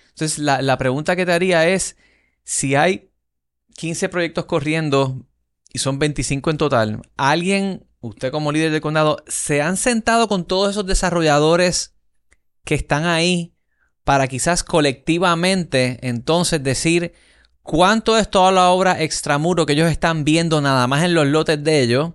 [0.10, 1.98] Entonces la, la pregunta que te haría es,
[2.43, 3.10] si hay
[3.75, 5.25] 15 proyectos corriendo
[5.71, 10.45] y son 25 en total, ¿alguien, usted como líder del condado, se han sentado con
[10.45, 11.95] todos esos desarrolladores
[12.63, 13.53] que están ahí
[14.03, 17.13] para quizás colectivamente entonces decir
[17.63, 21.61] cuánto es toda la obra extramuro que ellos están viendo nada más en los lotes
[21.63, 22.11] de ellos,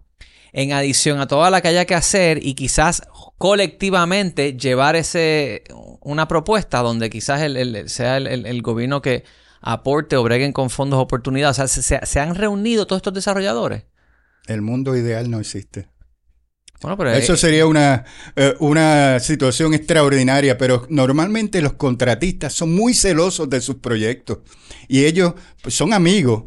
[0.52, 3.02] en adición a toda la que haya que hacer y quizás
[3.36, 5.64] colectivamente llevar ese
[6.00, 9.24] una propuesta donde quizás el, sea el, gobierno que
[9.60, 11.50] aporte o breguen con fondos de oportunidad.
[11.50, 13.84] O sea, se han reunido todos estos desarrolladores.
[14.46, 15.88] El mundo ideal no existe.
[17.12, 23.60] Eso sería una, eh, una situación extraordinaria, pero normalmente los contratistas son muy celosos de
[23.60, 24.38] sus proyectos
[24.88, 26.44] y ellos pues, son amigos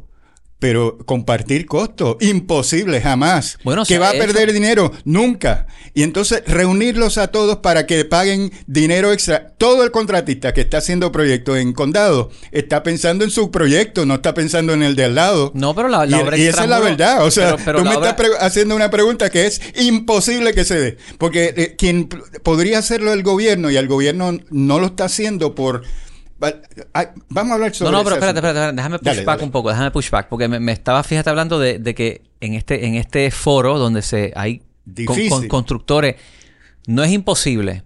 [0.63, 3.57] pero compartir costos, imposible jamás.
[3.65, 5.67] Bueno, que va a perder dinero, nunca.
[5.93, 9.49] Y entonces reunirlos a todos para que paguen dinero extra.
[9.57, 14.15] Todo el contratista que está haciendo proyectos en condado está pensando en su proyecto, no
[14.15, 15.51] está pensando en el de al lado.
[15.53, 17.25] No, pero la, la y, esa es la verdad.
[17.25, 20.97] O sea, tú me estás haciendo una pregunta que es imposible que se dé.
[21.17, 22.07] Porque eh, quien
[22.41, 25.83] podría hacerlo el gobierno y el gobierno no lo está haciendo por
[27.29, 30.27] Vamos a hablar sobre No, no, pero espérate, espérate, déjame pushback un poco, déjame pushback,
[30.27, 34.61] porque me, estaba, fíjate, hablando de, que en este, en este foro donde se hay
[35.49, 36.15] constructores,
[36.87, 37.83] no es imposible.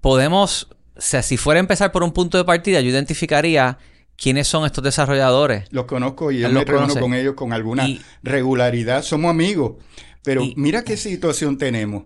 [0.00, 3.78] Podemos, o sea, si fuera a empezar por un punto de partida, yo identificaría
[4.16, 5.64] quiénes son estos desarrolladores.
[5.70, 7.86] Los conozco y yo me reúno con ellos con alguna
[8.22, 9.74] regularidad, somos amigos.
[10.22, 12.04] Pero mira qué situación tenemos.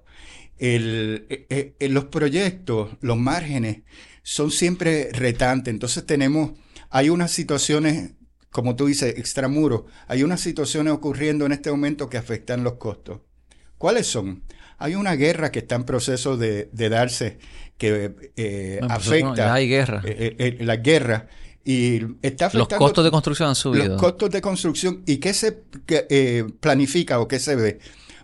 [0.58, 3.78] El, eh, eh, los proyectos, los márgenes
[4.22, 5.72] son siempre retantes.
[5.72, 6.52] Entonces tenemos,
[6.90, 8.12] hay unas situaciones,
[8.50, 13.20] como tú dices, extramuros, hay unas situaciones ocurriendo en este momento que afectan los costos.
[13.78, 14.44] ¿Cuáles son?
[14.78, 17.38] Hay una guerra que está en proceso de, darse
[17.78, 19.52] que eh, afecta.
[19.52, 20.02] hay guerra.
[20.04, 21.28] Eh, eh, la guerra.
[21.64, 22.58] Y está afectando.
[22.58, 23.87] Los costos de construcción han subido.
[23.87, 25.02] Los costos de construcción.
[25.06, 25.52] ¿Y qué se
[26.61, 27.78] planifica o qué se ve?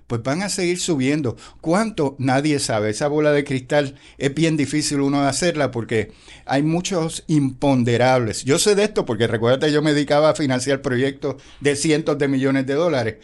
[0.09, 1.37] Pues van a seguir subiendo.
[1.61, 2.17] ¿Cuánto?
[2.19, 2.91] Nadie sabe.
[2.91, 6.13] Esa bola de cristal es bien difícil uno hacerla porque
[6.47, 8.45] hay muchos imponderables.
[8.45, 12.27] Yo sé de esto porque recuerda yo me dedicaba a financiar proyectos de cientos de
[12.27, 13.17] millones de dólares.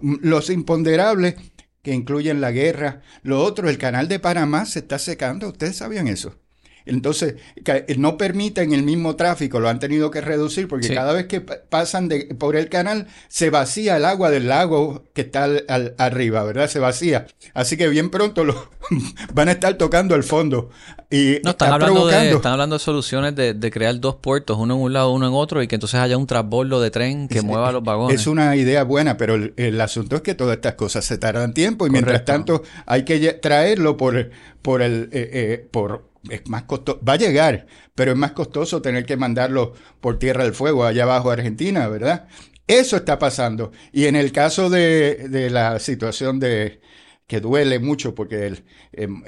[0.00, 1.36] Los imponderables
[1.82, 3.02] que incluyen la guerra.
[3.22, 5.48] Lo otro, el canal de Panamá se está secando.
[5.48, 6.41] ¿Ustedes sabían eso?
[6.86, 11.26] Entonces, eh, no permiten el mismo tráfico, lo han tenido que reducir porque cada vez
[11.26, 15.94] que pasan de, por el canal se vacía el agua del lago que está al,
[15.98, 16.68] arriba, ¿verdad?
[16.68, 17.26] Se vacía.
[17.54, 18.70] Así que bien pronto lo,
[19.34, 20.70] van a estar tocando el fondo.
[21.10, 24.80] Y no, están, hablando de, están hablando de soluciones de, crear dos puertos, uno en
[24.80, 27.70] un lado, uno en otro, y que entonces haya un transbordo de tren que mueva
[27.70, 28.20] los vagones.
[28.20, 31.86] Es una idea buena, pero el, asunto es que todas estas cosas se tardan tiempo
[31.86, 34.30] y mientras tanto hay que traerlo por,
[34.62, 35.10] por el...
[35.12, 39.16] Eh, eh, por es más costoso, va a llegar, pero es más costoso tener que
[39.16, 42.28] mandarlo por tierra del fuego allá abajo a Argentina, ¿verdad?
[42.66, 43.72] Eso está pasando.
[43.92, 46.80] Y en el caso de, la situación de
[47.26, 49.22] que duele mucho porque es em,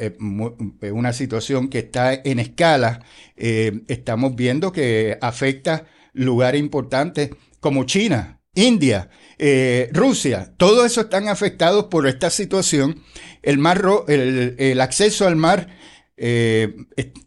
[0.93, 3.05] una situación que está en escala,
[3.37, 7.31] eh, estamos viendo que afecta lugares importantes
[7.61, 13.03] como China, India, eh, Rusia, todo eso están afectados por esta situación.
[13.43, 15.69] El, mar, el acceso al mar
[16.17, 16.77] eh,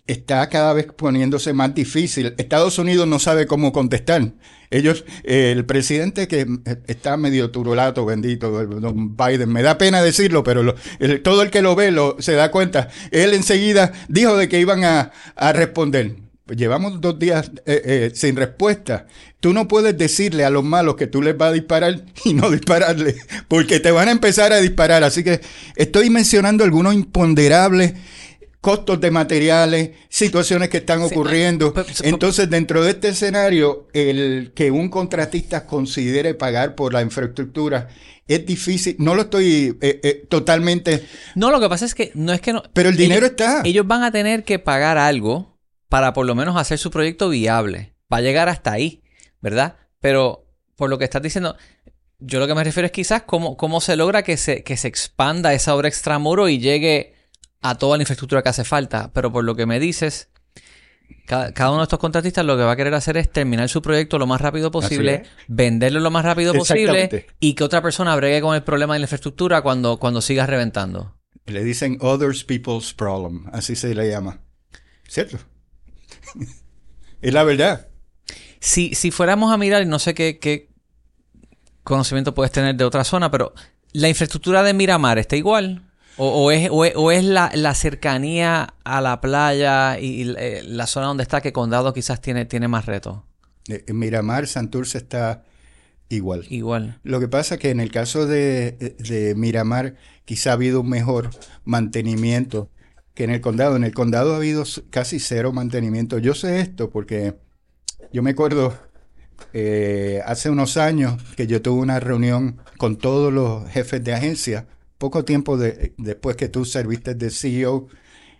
[0.07, 2.33] está cada vez poniéndose más difícil.
[2.37, 4.31] Estados Unidos no sabe cómo contestar.
[4.69, 6.45] Ellos, eh, el presidente que
[6.87, 10.75] está medio turulato, bendito, don Biden, me da pena decirlo, pero
[11.23, 12.89] todo el que lo ve lo, se da cuenta.
[13.11, 15.11] Él enseguida dijo de que iban a,
[15.53, 16.15] responder.
[16.47, 19.07] Llevamos dos días eh, sin respuesta.
[19.41, 22.49] Tú no puedes decirle a los malos que tú les vas a disparar y no
[22.49, 23.15] dispararle,
[23.49, 25.03] porque te van a empezar a disparar.
[25.03, 25.41] Así que
[25.75, 27.93] estoy mencionando algunos imponderables
[28.61, 31.73] costos de materiales, situaciones que están ocurriendo.
[32.03, 37.87] Entonces, dentro de este escenario, el que un contratista considere pagar por la infraestructura
[38.27, 38.95] es difícil.
[38.99, 41.05] No lo estoy eh, eh, totalmente.
[41.35, 42.63] No, lo que pasa es que no es que no.
[42.73, 43.61] Pero el dinero está.
[43.63, 45.57] Ellos van a tener que pagar algo
[45.89, 47.93] para por lo menos hacer su proyecto viable.
[48.11, 49.03] Va a llegar hasta ahí,
[49.41, 49.77] ¿verdad?
[50.01, 51.55] Pero por lo que estás diciendo,
[52.19, 54.87] yo lo que me refiero es quizás cómo, cómo se logra que se, que se
[54.87, 57.16] expanda esa obra extramuro y llegue
[57.61, 59.11] a toda la infraestructura que hace falta.
[59.13, 60.29] Pero por lo que me dices,
[61.25, 64.17] cada, uno de estos contratistas lo que va a querer hacer es terminar su proyecto
[64.17, 68.55] lo más rápido posible, venderlo lo más rápido posible y que otra persona bregue con
[68.55, 71.15] el problema de la infraestructura cuando, cuando siga reventando.
[71.45, 74.41] Le dicen others people's problem, así se le llama.
[75.07, 75.37] ¿Cierto?
[77.21, 77.87] es la verdad.
[78.59, 80.69] Si, si fuéramos a mirar, no sé qué, qué
[81.83, 83.53] conocimiento puedes tener de otra zona, pero
[83.93, 85.86] ¿la infraestructura de Miramar está igual?
[86.17, 91.41] ¿O, es, o es, la, cercanía a la playa y, eh, la zona donde está
[91.41, 93.19] que Condado quizás tiene, tiene más retos?
[93.67, 95.43] Eh, Miramar, Santurce está
[96.09, 96.45] igual.
[96.49, 96.99] Igual.
[97.03, 100.89] Lo que pasa es que en el caso de, de Miramar quizá ha habido un
[100.89, 101.29] mejor
[101.65, 102.69] mantenimiento
[103.13, 103.75] que en el condado.
[103.75, 106.19] En el condado ha habido casi cero mantenimiento.
[106.19, 107.35] Yo sé esto porque
[108.13, 108.77] yo me acuerdo
[109.53, 114.67] eh, hace unos años que yo tuve una reunión con todos los jefes de agencia
[114.97, 117.87] poco tiempo después que tú serviste de CEO,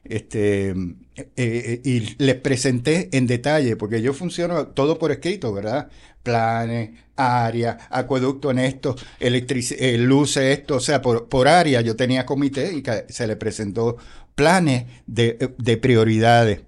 [0.09, 5.89] este, eh, eh, y les presenté en detalle, porque yo funciono todo por escrito, ¿verdad?
[6.23, 12.25] Planes, área, acueducto en esto, eh, luces, esto, o sea, por, por área yo tenía
[12.25, 13.97] comité y se le presentó
[14.35, 16.61] planes de, de prioridades.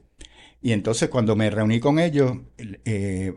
[0.62, 2.34] Y entonces cuando me reuní con ellos,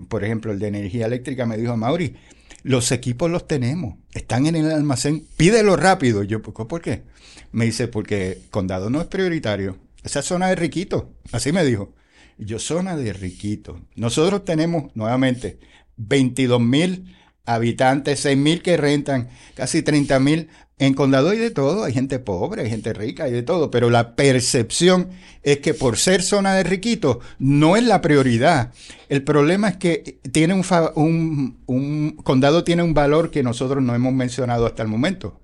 [0.08, 2.16] por ejemplo, el de energía eléctrica me dijo, Mauri,
[2.62, 6.22] los equipos los tenemos, están en el almacén, pídelo rápido.
[6.22, 7.02] Yo, ¿por qué?
[7.50, 9.78] Me dice, porque condado no es prioritario.
[10.02, 11.94] Esa zona de riquito, así me dijo.
[12.38, 13.80] Yo, zona de riquito.
[13.94, 15.58] Nosotros tenemos, nuevamente,
[15.96, 21.84] 22 mil habitantes, 6 mil que rentan, casi 30 mil en Condado hay de todo,
[21.84, 25.10] hay gente pobre, hay gente rica, hay de todo, pero la percepción
[25.42, 28.72] es que por ser zona de riquitos no es la prioridad.
[29.08, 34.66] El problema es que tiene un, condado tiene un valor que nosotros no hemos mencionado
[34.66, 35.40] hasta el momento,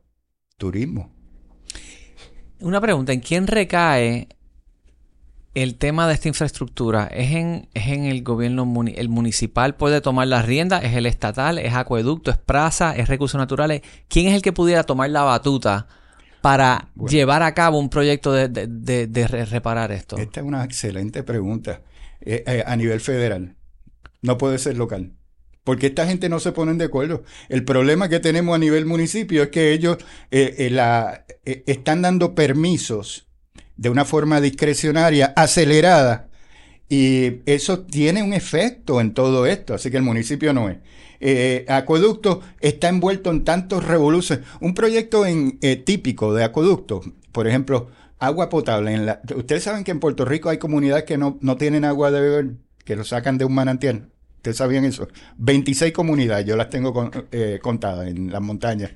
[0.57, 1.13] turismo.
[2.61, 4.29] Una pregunta, ¿en quién recae
[5.63, 10.29] el tema de esta infraestructura es en, es en el gobierno el municipal puede tomar
[10.29, 13.83] la rienda, es el estatal, es acueducto, es praza, es recursos naturales.
[14.09, 15.89] ¿Quién es el que pudiera tomar la batuta
[16.43, 20.17] para llevar a cabo un proyecto de, reparar esto?
[20.17, 21.83] Esta es una excelente pregunta.
[22.21, 23.57] Eh, eh, a nivel federal,
[24.23, 25.13] no puede ser local.
[25.65, 27.25] Porque esta gente no se ponen de acuerdo.
[27.49, 29.99] El problema que tenemos a nivel municipio es que ellos
[30.31, 33.28] eh, la, están dando permisos
[33.79, 36.29] de una forma discrecionaria, acelerada.
[36.91, 40.79] Y eso tiene un efecto en todo esto, así que el municipio no es.
[41.21, 44.45] Eh, acueducto está envuelto en tantos revoluciones.
[44.61, 47.01] Un proyecto eh, típico de acueducto,
[47.33, 47.89] por ejemplo,
[48.19, 48.93] agua potable.
[48.93, 52.11] En la, Ustedes saben que en Puerto Rico hay comunidades que no, no tienen agua
[52.11, 52.51] de beber,
[52.85, 54.09] que lo sacan de un manantial.
[54.37, 55.09] ¿Ustedes sabían eso?
[55.37, 58.93] 26 comunidades, yo las tengo eh, contadas en las montañas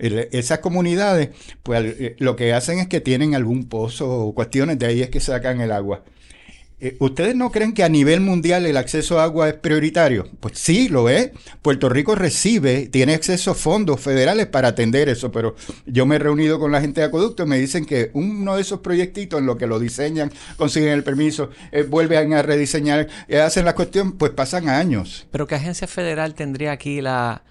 [0.00, 1.30] esas comunidades,
[1.62, 5.10] pues eh, lo que hacen es que tienen algún pozo o cuestiones, de ahí es
[5.10, 6.02] que sacan el agua.
[6.82, 10.26] Eh, ¿Ustedes no creen que a nivel mundial el acceso a agua es prioritario?
[10.40, 11.30] Pues sí, lo es.
[11.60, 16.18] Puerto Rico recibe, tiene acceso a fondos federales para atender eso, pero yo me he
[16.18, 19.46] reunido con la gente de acueducto y me dicen que uno de esos proyectitos en
[19.46, 23.08] lo que lo diseñan, consiguen el permiso, eh, vuelven a rediseñar,
[23.44, 25.26] hacen la cuestión, pues pasan años.
[25.30, 27.42] Pero ¿qué agencia federal tendría aquí la,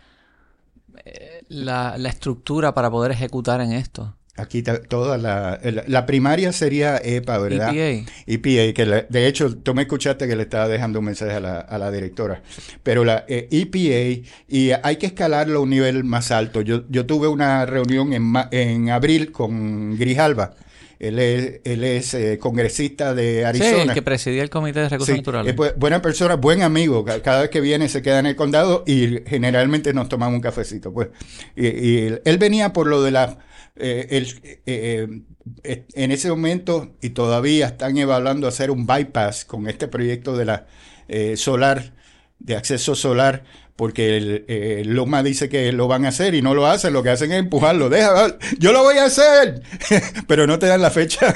[1.50, 4.16] la, estructura para poder ejecutar en esto?
[4.38, 7.76] Aquí toda la, la, primaria sería EPA, ¿verdad?
[7.76, 8.10] EPA.
[8.26, 11.60] EPA, que de hecho tú me escuchaste que le estaba dejando un mensaje a la,
[11.60, 12.42] a la directora.
[12.82, 16.62] Pero la EPA, eh, e y hay que escalarlo a un nivel más alto.
[16.62, 20.56] Yo, yo tuve una reunión en, en abril con Grijalba
[21.00, 23.84] él es, él es eh, congresista de Arizona.
[23.84, 25.56] Sí, el que presidía el Comité de Recursos Naturales.
[25.58, 27.06] Es buena persona, buen amigo.
[27.06, 30.94] Cada vez que viene se queda en el condado y generalmente nos tomamos un cafecito.
[30.94, 31.08] Pues.
[31.56, 33.40] Y, él venía por lo de la...
[33.78, 34.26] Eh,
[34.66, 35.22] eh,
[35.64, 40.68] en ese momento, y todavía están evaluando hacer un bypass con este proyecto de la
[41.38, 41.94] solar,
[42.40, 43.46] de acceso solar
[43.80, 47.02] porque el, eh, Loma dice que lo van a hacer y no lo hacen, lo
[47.02, 47.88] que hacen es empujarlo.
[47.88, 49.64] Deja, yo lo voy a hacer,
[50.28, 51.34] pero no te dan la fecha.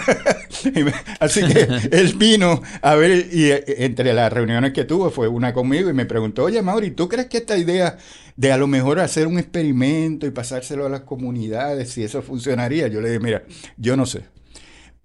[1.21, 5.53] Así que él vino a ver, y eh, entre las reuniones que tuvo, fue una
[5.53, 7.97] conmigo y me preguntó, oye, Mauri, ¿tú crees que esta idea
[8.35, 12.89] de a lo mejor hacer un experimento y pasárselo a las comunidades, si eso funcionaría?
[12.89, 13.43] Yo le dije, mira,
[13.77, 14.25] yo no sé.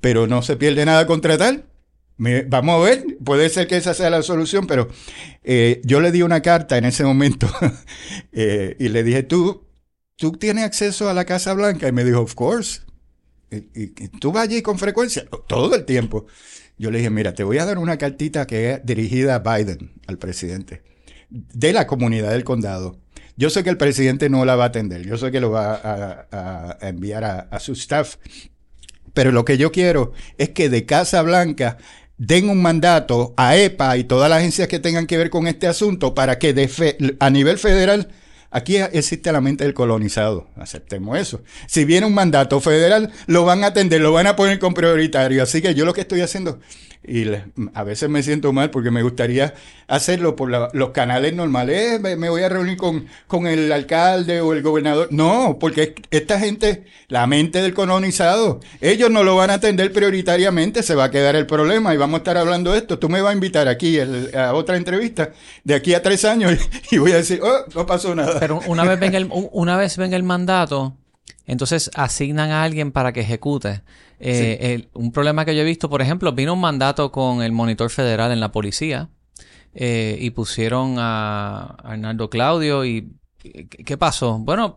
[0.00, 1.62] pero no se pierde nada contratar.
[2.18, 4.88] Me- vamos a ver, puede ser que esa sea la solución, pero
[5.44, 7.48] eh, yo le di una carta en ese momento
[8.32, 9.64] eh, y le dije, ¿tú,
[10.16, 11.88] ¿tú tienes acceso a la Casa Blanca?
[11.88, 12.80] Y me dijo, of course.
[13.50, 13.86] Y,
[14.20, 16.26] tú vas allí con frecuencia, todo el tiempo.
[16.76, 19.92] Yo le dije, mira, te voy a dar una cartita que es dirigida a Biden,
[20.06, 20.82] al presidente,
[21.30, 22.98] de la comunidad del condado.
[23.36, 25.80] Yo sé que el presidente no la va a atender, yo sé que lo va
[26.30, 28.16] a enviar a, a su staff,
[29.14, 31.78] pero lo que yo quiero es que de Casa Blanca
[32.18, 35.66] den un mandato a EPA y todas las agencias que tengan que ver con este
[35.66, 36.68] asunto para que
[37.20, 38.08] a nivel federal
[38.50, 40.48] aquí existe la mente del colonizado.
[40.56, 41.42] Aceptemos eso.
[41.66, 45.42] Si viene un mandato federal, lo van a atender, lo van a poner con prioritario.
[45.42, 46.58] Así que yo lo que estoy haciendo,
[47.04, 47.44] y le-
[47.74, 49.54] a veces me siento mal porque me gustaría
[49.86, 52.00] hacerlo por la- los canales normales.
[52.04, 55.08] Eh, Me, voy a reunir con, con el alcalde o el gobernador.
[55.10, 60.82] No, porque esta gente, la mente del colonizado, ellos no lo van a atender prioritariamente,
[60.82, 62.98] se va a quedar el problema y vamos a estar hablando de esto.
[62.98, 65.30] Tú me vas a invitar aquí a otra entrevista
[65.64, 66.58] de aquí a tres años
[66.90, 68.38] y voy a decir, oh, no pasó nada.
[68.40, 69.18] Pero una vez venga
[69.52, 70.94] una vez venga el mandato,
[71.48, 73.82] entonces asignan a alguien para que ejecute.
[74.20, 77.50] Eh, el- un problema que yo he visto, por ejemplo, vino un mandato con el
[77.50, 79.08] monitor federal en la policía
[79.74, 84.38] eh, y pusieron a Arnaldo Claudio y ¿qué, qué pasó?
[84.38, 84.76] Bueno,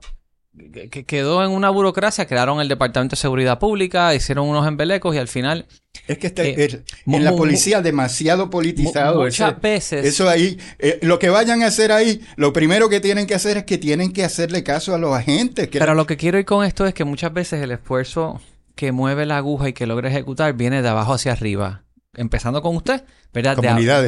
[0.73, 5.15] que- que quedó en una burocracia, crearon el Departamento de Seguridad Pública, hicieron unos embelecos
[5.15, 5.65] y al final
[6.07, 9.21] Es que este, Eh, el- en la policía demasiado politizado.
[9.21, 12.99] muchas ese- veces Eso ahí, eh, lo que vayan a hacer ahí, lo primero que
[12.99, 15.67] tienen que hacer es que tienen que hacerle caso a los agentes.
[15.69, 18.41] Que Pero lo que quiero ir con esto es que muchas veces el esfuerzo
[18.75, 21.83] que mueve la aguja y que logra ejecutar viene de abajo hacia arriba.
[22.15, 23.57] Empezando con usted, ¿verdad?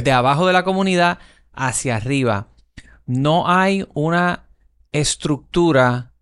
[0.04, 1.20] De, abajo de la comunidad
[1.54, 2.48] hacia arriba.
[3.06, 4.46] No hay una
[4.94, 6.13] estructura,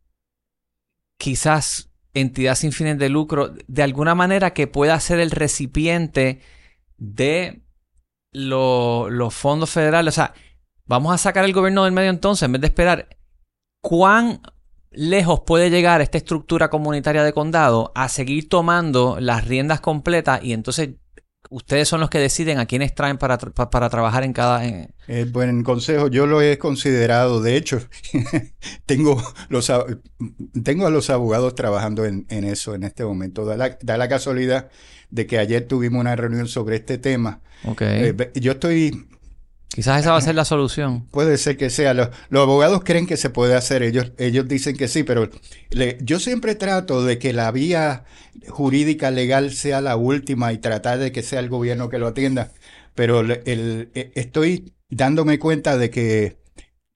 [1.22, 6.42] quizás entidad sin fines de lucro, de alguna manera que pueda ser el recipiente
[6.98, 7.62] de
[8.34, 10.16] lo- los fondos federales.
[10.16, 10.34] O sea,
[10.86, 13.18] vamos a sacar el gobierno del medio entonces, en vez de esperar
[13.84, 14.42] cuán
[14.90, 20.54] lejos puede llegar esta estructura comunitaria de condado a seguir tomando las riendas completas y
[20.54, 20.96] entonces
[21.50, 24.66] ustedes son los que deciden a quiénes traen para, tra- para trabajar en cada...
[24.66, 27.42] en- Es buen consejo, yo lo he considerado.
[27.42, 27.82] De hecho,
[28.86, 29.86] tengo, los, a-
[30.64, 33.46] tengo a los abogados trabajando en, en eso en este momento.
[33.46, 34.70] Da la, da la casualidad
[35.10, 37.42] de que ayer tuvimos una reunión sobre este tema.
[37.66, 37.82] Ok.
[37.82, 39.08] Eh, yo estoy,
[39.74, 41.08] Quizás esa va a ser la solución.
[41.12, 44.76] puede ser que sea, los, los abogados creen que se puede hacer, ellos, ellos dicen
[44.76, 45.30] que sí, pero
[45.70, 48.04] le- yo siempre trato de que la vía
[48.50, 52.52] jurídica legal sea la última y tratar de que sea el gobierno que lo atienda.
[52.96, 56.38] Pero el- eh, estoy dándome cuenta de que,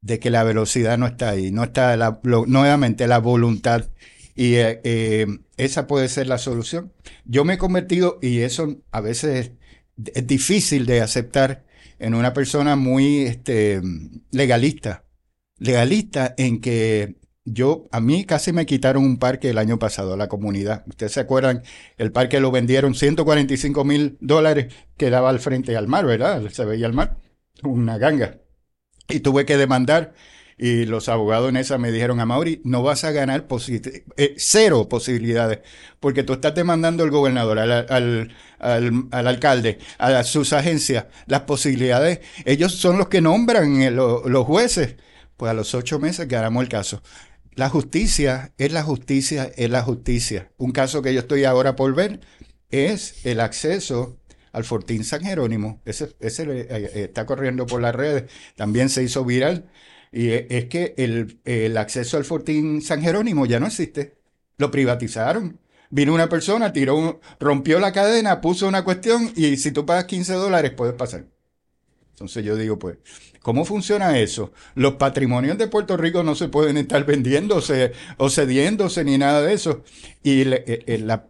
[0.02, 3.86] de que la velocidad no está ahí, no está la, nuevamente la voluntad.
[4.36, 6.92] Y eh, eh, esa puede ser la solución.
[7.24, 9.52] Yo me he convertido, y eso a veces
[9.98, 11.65] es, es difícil de aceptar,
[12.00, 13.82] en una persona muy este,
[14.32, 15.04] legalista.
[15.58, 17.16] Legalista en que
[17.46, 20.84] yo, a mí casi me quitaron un parque el año pasado a la comunidad.
[20.88, 21.62] Ustedes se acuerdan,
[21.98, 26.50] el parque lo vendieron 145 mil dólares que daba al frente al mar, ¿verdad?
[26.50, 27.18] Se veía el mar,
[27.64, 28.40] una ganga.
[29.08, 30.16] Y tuve que demandar
[30.58, 33.46] y los abogados en esa me dijeron a Mauri, no vas a ganar
[34.18, 35.60] eh, cero posibilidades,
[36.00, 41.42] porque tú estás demandando al gobernador, al, al, al- al alcalde, a sus agencias, las
[41.42, 44.96] posibilidades, ellos son los que nombran eh, lo- los jueces.
[45.38, 47.02] Pues a los ocho meses ganamos el caso.
[47.56, 50.52] La justicia es la justicia, es la justicia.
[50.58, 52.20] Un caso que yo estoy ahora por ver
[52.70, 54.18] es el acceso
[54.52, 55.82] al Fortín San Jerónimo.
[55.86, 59.70] Ese, ese eh, está corriendo por las redes, también se hizo viral.
[60.16, 64.16] Y e- es que el, el acceso al Fortín San Jerónimo ya no existe.
[64.58, 65.60] Lo privatizaron.
[65.90, 70.06] Vino una persona, tiró, un- rompió la cadena, puso una cuestión y si tú pagas
[70.06, 71.26] 15 dólares puedes pasar.
[72.12, 72.98] Entonces yo digo, pues,
[73.42, 74.54] ¿cómo funciona eso?
[74.74, 79.54] Los patrimonios de Puerto Rico no se pueden estar vendiéndose o cediéndose ni nada de
[79.54, 79.84] eso.
[80.24, 81.28] Y eh, eh, la-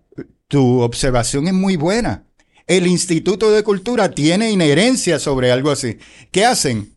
[0.47, 2.27] tu observación es muy buena.
[2.67, 5.97] El Instituto de Cultura tiene inherencia sobre algo así.
[6.31, 6.94] ¿Qué hacen?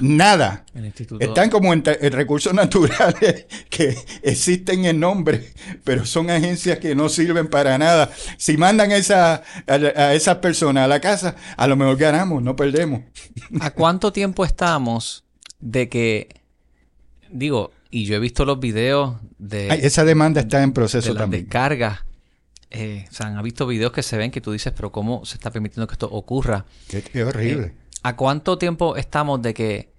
[0.00, 0.64] Nada.
[0.74, 1.24] El instituto.
[1.24, 5.52] Están como en, recursos naturales que existen en nombre,
[5.84, 8.10] pero son agencias que no sirven para nada.
[8.38, 12.56] Si mandan esa, a, a esas personas a la casa, a lo mejor ganamos, no
[12.56, 13.02] perdemos.
[13.60, 15.24] ¿A cuánto tiempo estamos
[15.60, 16.28] de que,
[17.30, 21.08] digo, y yo he visto los videos de, Ay, esa demanda está en de proceso
[21.12, 21.44] las también.
[21.44, 22.00] descargas?
[22.70, 25.34] Eh, o sea, han visto videos que se ven que tú dices, pero ¿cómo se
[25.34, 26.66] está permitiendo que esto ocurra?
[26.88, 27.72] Qué, qué horrible.
[28.02, 29.92] ¿A cuánto tiempo estamos de que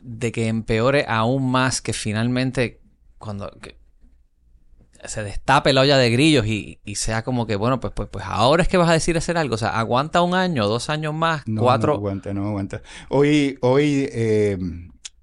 [0.00, 2.80] de que empeore aún más que finalmente
[3.18, 3.76] cuando que-
[5.04, 8.24] se destape la olla de grillos y, y sea como que, bueno, pues, pues, pues
[8.26, 9.54] ahora es que vas a decir hacer algo.
[9.54, 11.92] O sea, aguanta un año, dos años más, No, cuatro.
[11.92, 12.82] No aguanta, no aguanta.
[13.08, 14.58] Hoy, hoy eh,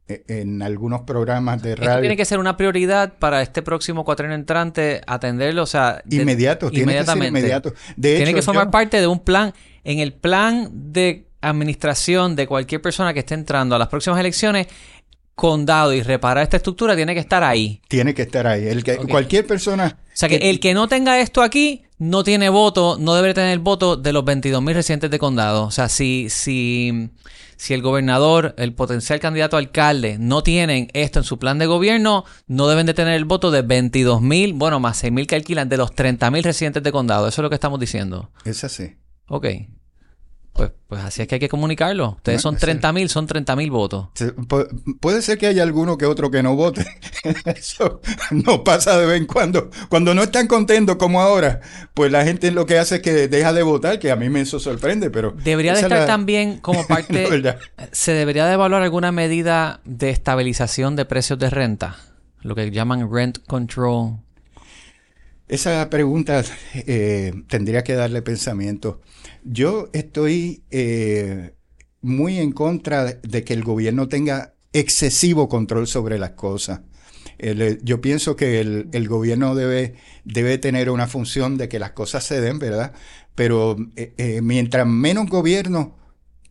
[0.08, 2.00] en algunos programas de Esto radio.
[2.02, 6.70] tiene que ser una prioridad para este próximo cuatrienio entrante, atenderlo, o sea, de- Inmediato,
[6.72, 7.40] tiene que ser inmediatamente.
[7.40, 7.74] inmediato.
[7.96, 9.54] De tiene que formar yo- parte de un plan.
[9.84, 14.68] En el plan de administración de cualquier persona que esté entrando a las próximas elecciones,
[15.38, 17.80] condado y reparar esta estructura tiene que estar ahí.
[17.88, 18.68] Tiene que estar ahí.
[18.68, 18.98] El que.
[18.98, 20.00] Cualquier persona.
[20.02, 23.52] O sea que el que no tenga esto aquí no tiene voto, no debe tener
[23.52, 25.66] el voto de los 22 mil residentes de condado.
[25.66, 27.12] O sea, si, si,
[27.56, 31.68] si el gobernador, el potencial candidato a alcalde no tienen esto en su plan de
[31.68, 35.36] gobierno, no deben de tener el voto de 22 mil, bueno, más 6 mil que
[35.36, 37.28] alquilan de los 30 mil residentes de condado.
[37.28, 38.32] Eso es lo que estamos diciendo.
[38.44, 38.96] Es así.
[39.28, 39.46] Ok.
[40.58, 42.14] Pues, pues así es que hay que comunicarlo.
[42.18, 44.08] Ustedes son ese- 30 mil, son 30 mil votos.
[45.00, 46.86] Puede ser que haya alguno que otro que no vote.
[47.46, 48.02] Eso
[48.32, 49.70] no pasa de vez en cuando.
[49.90, 51.62] Cuando no están contentos como ahora,
[51.94, 54.42] pues la gente lo que hace es que deja de votar, que a mí me
[54.42, 55.32] eso sorprende, pero...
[55.44, 57.56] Debería de estar la- también como parte...
[57.92, 61.98] ¿Se debería de evaluar alguna medida de estabilización de precios de renta?
[62.42, 64.18] Lo que llaman rent control.
[65.48, 66.44] Esa pregunta
[66.74, 69.02] eh, tendría que darle pensamiento.
[69.44, 71.54] Yo estoy eh,
[72.02, 76.82] muy en contra de que el gobierno tenga excesivo control sobre las cosas.
[77.40, 79.96] Eh, yo pienso que el, gobierno debe,
[80.26, 82.94] debe tener una función de que las cosas se den, ¿verdad?
[83.36, 85.96] Pero eh, mientras menos gobierno,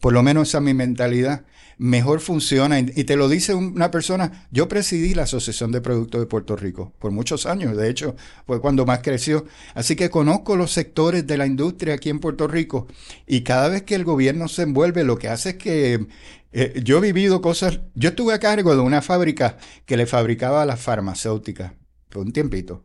[0.00, 1.44] por lo menos esa es mi mentalidad,
[1.78, 2.78] mejor funciona.
[2.78, 6.92] Y te lo dice una persona, yo presidí la Asociación de Productos de Puerto Rico
[6.98, 8.16] por muchos años, de hecho
[8.46, 9.46] fue cuando más creció.
[9.74, 12.86] Así que conozco los sectores de la industria aquí en Puerto Rico
[13.26, 16.06] y cada vez que el gobierno se envuelve, lo que hace es que
[16.52, 20.62] eh, yo he vivido cosas, yo estuve a cargo de una fábrica que le fabricaba
[20.62, 21.72] a las farmacéuticas
[22.08, 22.84] por un tiempito.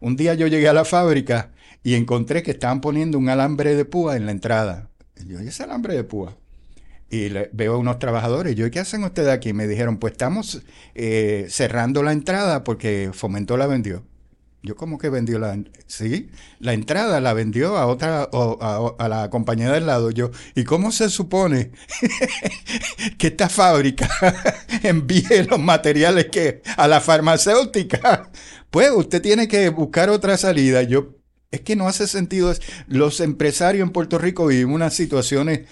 [0.00, 3.84] Un día yo llegué a la fábrica y encontré que estaban poniendo un alambre de
[3.84, 4.90] púa en la entrada.
[5.16, 6.36] Y yo, ¿y ese alambre de púa?
[7.14, 8.56] Y le- veo a unos trabajadores.
[8.56, 9.52] Yo, ¿qué hacen ustedes aquí?
[9.52, 10.62] Me dijeron, pues estamos
[10.96, 14.04] eh, cerrando la entrada porque Fomento la vendió.
[14.64, 15.56] Yo, ¿cómo que vendió la
[15.86, 20.10] Sí, la entrada la vendió a otra, o a, la compañía del lado.
[20.10, 21.70] Yo, ¿y cómo se supone
[23.18, 24.08] que esta fábrica
[24.82, 28.30] envíe los materiales que a la farmacéutica?
[28.70, 30.82] Pues usted tiene que buscar otra salida.
[30.82, 31.14] Yo,
[31.52, 32.52] es que no hace sentido.
[32.88, 35.68] Los empresarios en Puerto Rico vivimos unas situaciones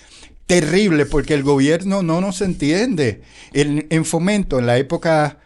[0.53, 3.22] terribles porque el gobierno no nos entiende.
[3.55, 5.38] En, en Fomento, en la época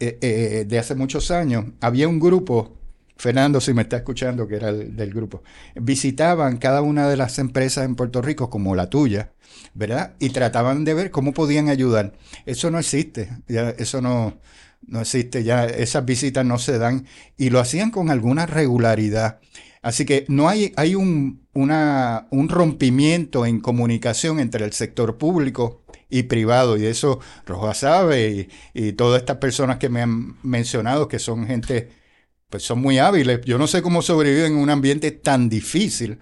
[0.00, 2.76] eh, eh, de hace muchos años, había un grupo,
[3.16, 5.44] Fernando, si me está escuchando, que era el, del grupo,
[5.76, 9.30] visitaban cada una de las empresas en Puerto Rico, como la tuya,
[9.74, 10.14] ¿verdad?
[10.18, 12.14] Y trataban de ver cómo podían ayudar.
[12.44, 14.40] Eso no existe, ya, eso no,
[14.88, 17.06] no existe, ya esas visitas no se dan
[17.36, 19.38] y lo hacían con alguna regularidad.
[19.82, 25.82] Así que no hay, hay un, una, un rompimiento en comunicación entre el sector público
[26.08, 31.18] y privado, y eso Roja sabe, y, todas estas personas que me han mencionado, que
[31.18, 31.88] son gente,
[32.48, 33.40] pues son muy hábiles.
[33.44, 36.20] Yo no sé cómo sobreviven en un ambiente tan difícil.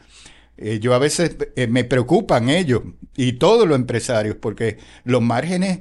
[0.56, 2.82] Eh, yo a veces eh, me preocupan ellos
[3.14, 5.80] y todos los empresarios, porque los márgenes,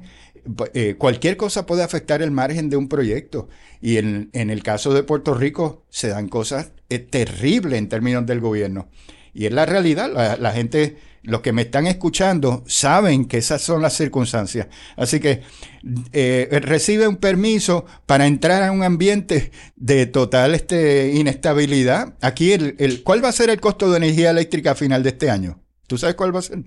[0.74, 3.48] eh, cualquier cosa puede afectar el margen de un proyecto.
[3.82, 6.74] Y en, en el caso de Puerto Rico se dan cosas
[7.10, 8.90] terribles en términos del gobierno.
[9.36, 10.10] Y es la realidad,
[10.40, 14.68] la, gente, los que me están escuchando, saben que esas son las circunstancias.
[14.96, 15.42] Así que
[16.14, 22.16] eh, recibe un permiso para entrar a un ambiente de total este, inestabilidad.
[22.22, 25.10] Aquí, el, el, ¿cuál va a ser el costo de energía eléctrica a final de
[25.10, 25.62] este año?
[25.86, 26.64] ¿Tú sabes cuál va a ser?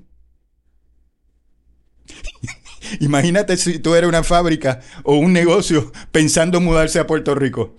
[3.00, 7.76] Imagínate si tú eres una fábrica o un negocio pensando mudarse a Puerto Rico.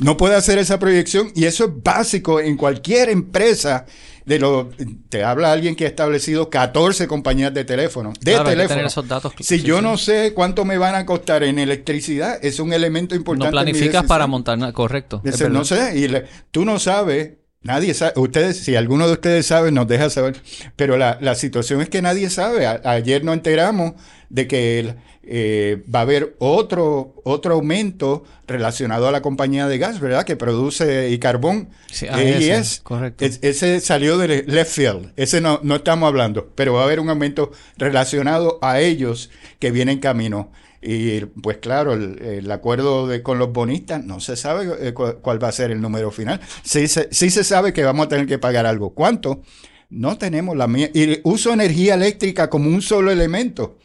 [0.00, 3.86] No puede hacer esa proyección y eso es básico en cualquier empresa.
[4.24, 4.70] De lo,
[5.08, 8.12] te habla alguien que ha establecido 14 compañías de teléfono.
[8.20, 8.86] De claro, teléfono.
[8.86, 9.82] esos datos, si sí, yo sí.
[9.82, 13.46] no sé cuánto me van a costar en electricidad, es un elemento importante.
[13.46, 15.22] No planificas para montar correcto.
[15.50, 19.72] No sé, y le, tú no sabes, nadie sabe, ustedes, si alguno de ustedes sabe,
[19.72, 20.36] nos deja saber,
[20.76, 22.66] pero la, la situación es que nadie sabe.
[22.66, 23.92] A, ayer nos enteramos
[24.28, 29.78] de que el, eh, va a haber otro, otro aumento relacionado a la compañía de
[29.78, 30.24] gas, ¿verdad?
[30.24, 31.68] Que produce y carbón.
[31.92, 33.24] Sí, ah, ese, es, correcto.
[33.24, 36.98] Es, ese salió de left field, ese no, no estamos hablando, pero va a haber
[36.98, 40.50] un aumento relacionado a ellos que vienen camino.
[40.82, 45.42] Y pues claro, el, acuerdo de, con los bonistas, no se sabe eh, cu cuál
[45.42, 46.40] va a ser el número final.
[46.64, 48.92] Sí se, sí se sabe que vamos a tener que pagar algo.
[48.92, 49.42] ¿Cuánto?
[49.90, 50.90] No tenemos la mía.
[50.92, 53.78] Y uso energía eléctrica como un solo elemento.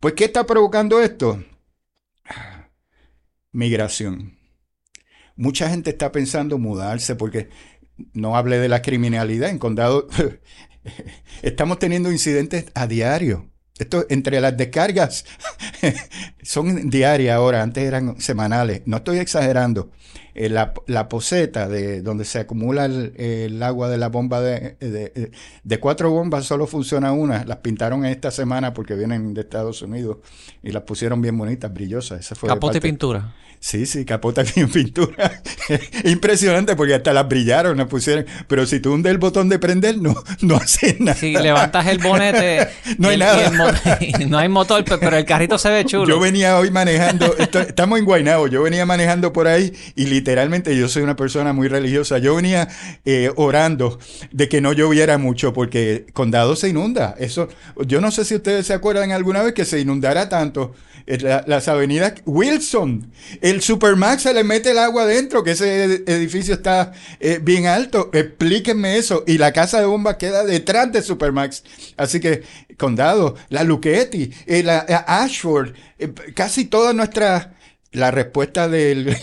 [0.00, 1.42] Pues, ¿qué está provocando esto?
[3.52, 4.38] Migración.
[5.36, 7.48] mucha gente está pensando mudarse porque
[8.12, 10.08] no hablé de la criminalidad en condado.
[11.42, 13.51] Estamos teniendo incidentes a diario.
[13.82, 15.24] Esto entre las descargas
[16.42, 18.82] son diarias ahora, antes eran semanales.
[18.86, 19.90] No estoy exagerando.
[20.34, 24.76] Eh, la, la, poseta de donde se acumula el, agua de la bomba de,
[25.62, 27.44] de, cuatro bombas solo funciona una.
[27.44, 30.18] Las pintaron esta semana porque vienen de Estados Unidos
[30.62, 32.20] y las pusieron bien bonitas, brillosas.
[32.20, 33.34] Esa fue Capote y pintura.
[33.62, 35.40] Sí, sí, capota en pintura.
[36.02, 38.26] Impresionante porque hasta las brillaron, las pusieron.
[38.48, 41.16] Pero si tú hundes el botón de prender, no, no hace nada.
[41.16, 42.66] Si levantas el bonete,
[42.98, 43.52] no hay nada.
[44.28, 46.08] no hay motor, pero el carrito se ve chulo.
[46.08, 50.88] Yo venía hoy manejando, estamos en Guaynabo, yo venía manejando por ahí y literalmente yo
[50.88, 52.18] soy una persona muy religiosa.
[52.18, 52.68] Yo venía
[53.04, 54.00] eh, orando
[54.32, 57.14] de que no lloviera mucho porque Condado se inunda.
[57.16, 57.48] Eso,
[57.86, 60.72] yo no sé si ustedes se acuerdan alguna vez que se inundara tanto
[61.06, 63.10] las avenidas Wilson.
[63.40, 68.10] El Supermax se le mete el agua adentro, que ese edificio está eh, bien alto.
[68.12, 69.24] Explíquenme eso.
[69.26, 71.64] Y la casa de bomba queda detrás de Supermax.
[71.96, 72.42] Así que,
[72.78, 77.48] condado, la Luchetti, eh, la Ashford, eh, casi todas nuestras
[77.92, 79.14] la respuesta del,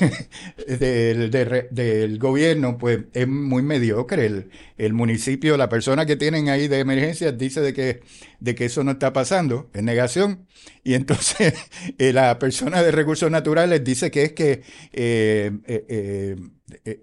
[0.68, 4.26] del, gobierno pues es muy mediocre.
[4.26, 8.02] El, el, municipio, la persona que tienen ahí de emergencia dice de que,
[8.40, 10.48] de que eso no está pasando, es negación.
[10.84, 11.54] Y entonces
[11.98, 14.62] eh, la persona de recursos naturales dice que es que
[14.94, 16.36] eh, eh,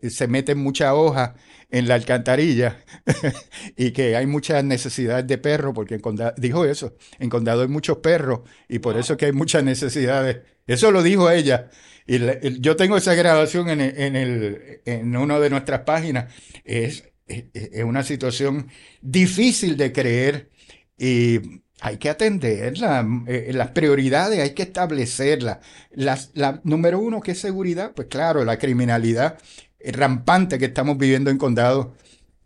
[0.09, 1.35] se meten mucha hoja
[1.71, 2.79] en la alcantarilla
[3.77, 7.69] y que hay muchas necesidades de perros, porque en condado, dijo eso, en condado hay
[7.69, 11.71] muchos perros y por eso que hay muchas necesidades eso lo dijo ella.
[12.07, 12.19] Y
[12.61, 16.33] yo tengo esa grabación en, en, el, en una de nuestras páginas.
[16.65, 18.69] Es, es, una situación
[19.01, 20.51] difícil de creer
[20.99, 23.07] y hay que atenderla.
[23.27, 25.59] Eh, las prioridades hay que establecerlas.
[25.93, 27.93] Las, la, número uno, ¿qué es seguridad?
[27.95, 29.39] Pues claro, la criminalidad
[29.85, 31.95] rampante que estamos viviendo en condado.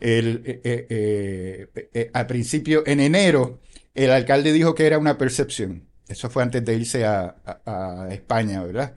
[0.00, 3.60] el, eh, eh, al principio, en enero,
[3.94, 5.88] el alcalde dijo que era una percepción.
[6.08, 7.36] Eso fue antes de irse a,
[8.10, 8.94] España, ¿verdad?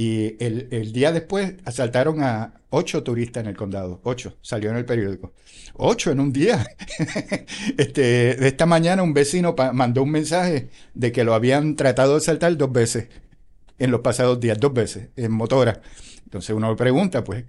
[0.00, 4.00] Y el, día después asaltaron a ocho turistas en el condado.
[4.04, 5.32] Ocho, salió en el periódico.
[5.74, 6.64] Ocho en un día.
[7.76, 12.18] este, de esta mañana un vecino mandó un mensaje de que lo habían tratado de
[12.18, 13.08] asaltar dos veces
[13.80, 15.82] en los pasados días, dos veces, en motora.
[16.22, 17.46] Entonces uno pregunta, pues,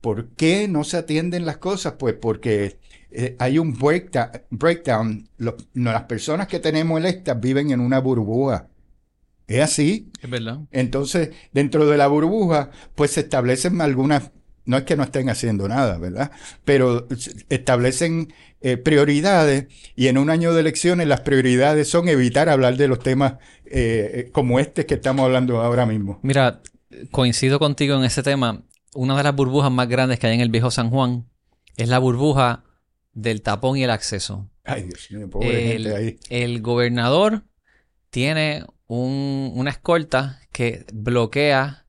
[0.00, 1.96] ¿por qué no se atienden las cosas?
[1.98, 2.78] Pues porque
[3.10, 3.76] eh, hay un
[4.50, 5.28] breakdown.
[5.74, 8.69] las personas que tenemos electas viven en una burbuja.
[9.50, 10.12] Es así.
[10.22, 10.60] Es verdad.
[10.70, 14.30] Entonces, dentro de la burbuja, pues se establecen algunas,
[14.64, 16.30] no es que no estén haciendo nada, ¿verdad?
[16.64, 17.08] Pero
[17.48, 22.86] establecen eh, prioridades y en un año de elecciones las prioridades son evitar hablar de
[22.86, 23.34] los temas
[23.64, 26.20] eh, como este que estamos hablando ahora mismo.
[26.22, 26.62] Mira,
[27.10, 28.62] coincido contigo en ese tema.
[28.94, 31.28] Una de las burbujas más grandes que hay en el viejo San Juan
[31.76, 32.62] es la burbuja
[33.14, 34.48] del tapón y el acceso.
[34.62, 36.18] Ay, Dios mío, pobre el, gente ahí.
[36.28, 37.42] El gobernador
[38.10, 38.64] tiene
[38.98, 41.86] una escolta que bloquea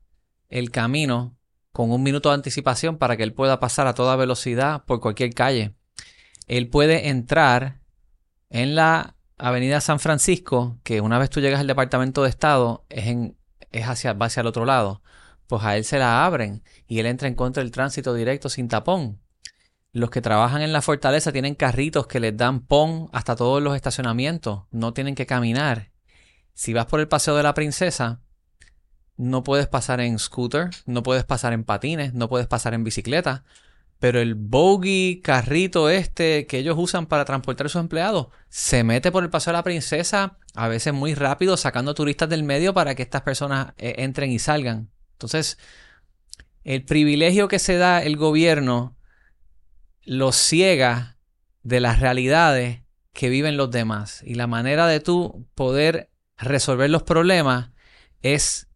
[0.49, 1.35] el camino
[1.71, 5.33] con un minuto de anticipación para que él pueda pasar a toda velocidad por cualquier
[5.33, 5.73] calle.
[6.47, 7.81] Él puede entrar
[8.49, 13.07] en la avenida San Francisco, que una vez tú llegas al Departamento de Estado, es,
[13.07, 13.35] en,
[13.71, 15.01] es hacia, va hacia el otro lado.
[15.47, 18.67] Pues a él se la abren y él entra en contra del tránsito directo sin
[18.67, 19.19] tapón.
[19.91, 23.75] Los que trabajan en la fortaleza tienen carritos que les dan pon hasta todos los
[23.75, 24.63] estacionamientos.
[24.69, 25.91] No tienen que caminar.
[26.53, 28.21] Si vas por el paseo de la princesa,
[29.17, 33.43] no puedes pasar en scooter, no puedes pasar en patines, no puedes pasar en bicicleta.
[33.99, 39.11] Pero el bogey carrito este que ellos usan para transportar a sus empleados se mete
[39.11, 42.95] por el paseo de la princesa, a veces muy rápido, sacando turistas del medio para
[42.95, 44.89] que estas personas eh, entren y salgan.
[45.13, 45.59] Entonces,
[46.63, 48.97] el privilegio que se da el gobierno
[50.03, 51.17] los ciega
[51.63, 52.81] de las realidades
[53.13, 54.21] que viven los demás.
[54.25, 56.10] Y la manera de tú poder
[56.41, 57.71] resolver los problemas
[58.21, 58.67] es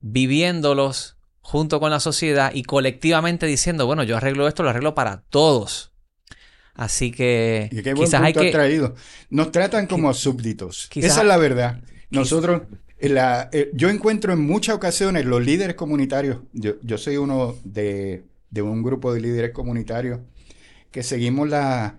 [0.00, 5.22] viviéndolos junto con la sociedad y colectivamente diciendo, bueno, yo arreglo esto, lo arreglo para
[5.28, 5.92] todos.
[6.74, 8.94] Así que quizás hay que traído.
[9.30, 10.88] Nos tratan como súbditos.
[10.94, 11.80] Esa es la verdad.
[12.10, 12.62] Nosotros
[13.00, 18.24] la, eh, yo encuentro en muchas ocasiones los líderes comunitarios, yo, yo soy uno de,
[18.50, 20.20] de, un grupo de líderes comunitarios
[20.90, 21.98] que seguimos la...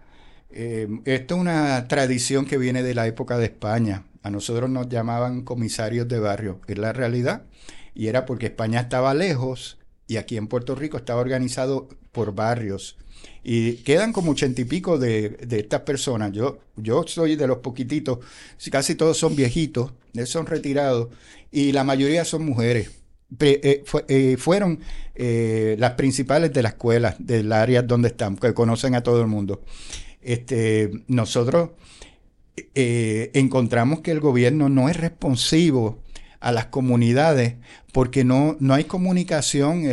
[0.50, 4.06] Eh, esto es una tradición que viene de la época de España.
[4.26, 7.44] A nosotros nos llamaban comisarios de barrio, es la realidad.
[7.94, 12.98] Y era porque España estaba lejos y aquí en Puerto Rico estaba organizado por barrios.
[13.44, 16.32] Y quedan como ochenta y pico de, de, estas personas.
[16.32, 18.18] Yo, yo soy de los poquititos,
[18.72, 19.94] casi todos son viejitos,
[20.26, 21.10] son retirados,
[21.52, 22.90] y la mayoría son mujeres.
[24.40, 24.80] fueron
[25.14, 29.62] las principales de las escuelas, del área donde están, que conocen a todo el mundo.
[30.20, 31.70] Este, nosotros
[32.74, 36.04] encontramos que el gobierno no es responsivo
[36.40, 37.56] a las comunidades
[37.92, 39.84] porque no, no hay comunicación,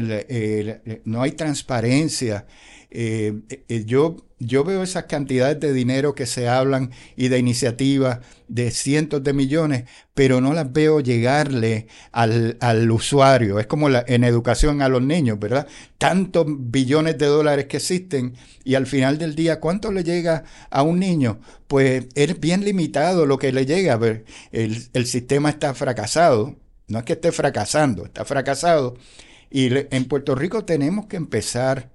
[1.05, 2.47] no hay transparencia.
[2.95, 3.33] Eh,
[3.69, 8.19] eh, yo, yo veo esas cantidades de dinero que se hablan y de iniciativas
[8.49, 9.85] de cientos de millones,
[10.15, 13.61] pero no las veo llegarle al, al usuario.
[13.61, 15.67] Es como la, en educación a los niños, ¿verdad?
[15.97, 18.35] Tantos billones de dólares que existen
[18.65, 21.41] y al final del día, ¿cuánto le llega a un niño?
[21.69, 23.99] Pues es bien limitado lo que le llega.
[24.51, 26.57] El, el sistema está fracasado.
[26.89, 28.97] No es que esté fracasando, está fracasado.
[29.51, 31.92] Y en Puerto Rico tenemos que empezar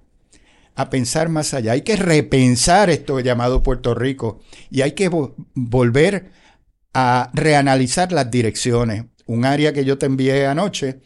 [0.77, 1.71] a pensar más allá.
[1.71, 5.09] Hay que repensar esto llamado Puerto Rico y hay que
[5.55, 6.31] volver
[6.93, 9.05] a reanalizar las direcciones.
[9.25, 11.01] Un área que yo te envié anoche,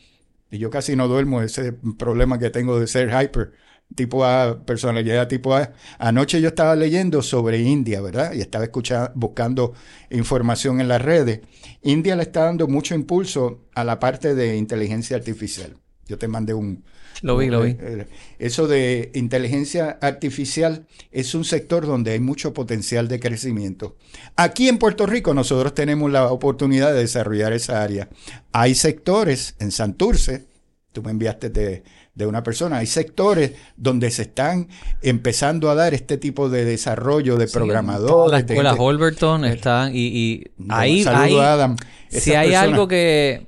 [0.51, 3.53] y yo casi no duermo, ese problema que tengo de ser hyper,
[3.95, 5.71] tipo A, personalidad tipo A.
[5.97, 8.33] Anoche yo estaba leyendo sobre India, ¿verdad?
[8.33, 9.73] Y estaba escuchando, buscando
[10.09, 11.39] información en las redes.
[11.81, 15.77] India le está dando mucho impulso a la parte de inteligencia artificial.
[16.11, 16.83] Yo te mandé un,
[17.21, 17.71] lo vi, lo vi.
[17.71, 18.07] Eh, eh,
[18.37, 23.95] eso de inteligencia artificial es un sector donde hay mucho potencial de crecimiento.
[24.35, 28.09] Aquí en Puerto Rico nosotros tenemos la oportunidad de desarrollar esa área.
[28.51, 30.47] Hay sectores en Santurce,
[30.91, 31.83] tú me enviaste de,
[32.25, 34.67] una persona, hay sectores donde se están
[35.01, 38.31] empezando a dar este tipo de desarrollo de programadores.
[38.31, 41.77] Las escuelas Holberton están y, y ahí, Adam,
[42.09, 43.47] si hay algo que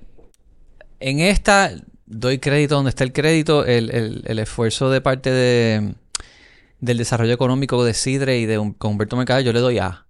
[1.00, 1.72] en esta
[2.14, 5.96] doy crédito donde está el crédito, el, esfuerzo de parte de,
[6.80, 10.06] del desarrollo económico de Sidre y de un, Humberto Mercado, yo le doy A.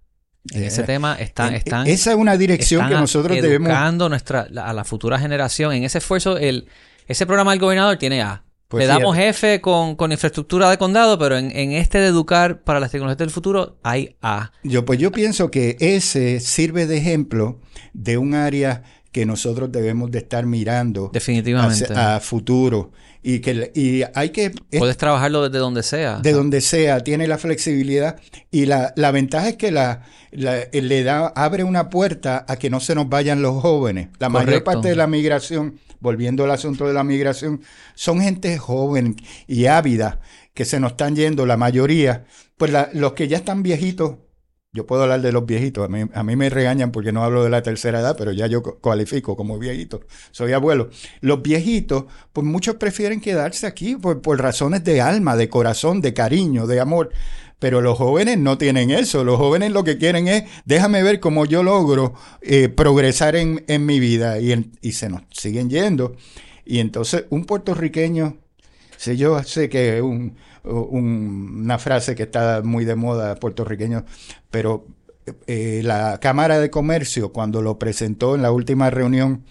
[0.52, 1.86] En ese eh, tema están, están...
[1.86, 5.72] Esa es una dirección que nosotros educando nuestra, a la futura generación.
[5.72, 6.68] En ese esfuerzo, el,
[7.06, 8.44] ese programa del gobernador tiene A.
[8.68, 12.80] Pues le damos F con, infraestructura de condado, pero en, en, este de educar para
[12.80, 14.52] las tecnologías del futuro hay A.
[14.64, 17.60] Yo, pues yo pienso que ese sirve de ejemplo
[17.92, 18.82] de un área
[19.14, 21.86] que nosotros debemos de estar mirando definitivamente.
[21.94, 22.90] a futuro.
[23.22, 26.18] Y que y hay que puedes trabajarlo desde donde sea.
[26.18, 28.16] de donde sea tiene la flexibilidad.
[28.50, 30.02] Y la, la ventaja es que la,
[30.32, 34.08] le da abre una puerta a que no se nos vayan los jóvenes.
[34.18, 37.60] La mayor parte de la migración volviendo al asunto de la migración
[37.94, 39.14] son gente joven
[39.46, 40.18] y ávida
[40.54, 42.24] que se nos están yendo la mayoría.
[42.56, 44.16] Pues los que ya están viejitos
[44.74, 45.88] yo puedo hablar de los viejitos.
[45.88, 49.36] A mí, me regañan porque no hablo de la tercera edad, pero ya yo cualifico
[49.36, 50.00] como viejito.
[50.32, 50.90] Soy abuelo.
[51.20, 56.66] Los viejitos, pues muchos prefieren quedarse aquí por, razones de alma, de corazón, de cariño,
[56.66, 57.10] de amor.
[57.60, 59.22] Pero los jóvenes no tienen eso.
[59.22, 64.00] Los jóvenes lo que quieren es, déjame ver cómo yo logro eh, progresar en, mi
[64.00, 64.40] vida.
[64.40, 66.16] Y, y se nos siguen yendo.
[66.64, 68.38] Y entonces un puertorriqueño,
[68.96, 74.04] sé yo sé que un una frase que está muy de moda puertorriqueño,
[74.50, 74.86] pero
[75.46, 79.44] eh, la Cámara de Comercio, cuando lo presentó en la última reunión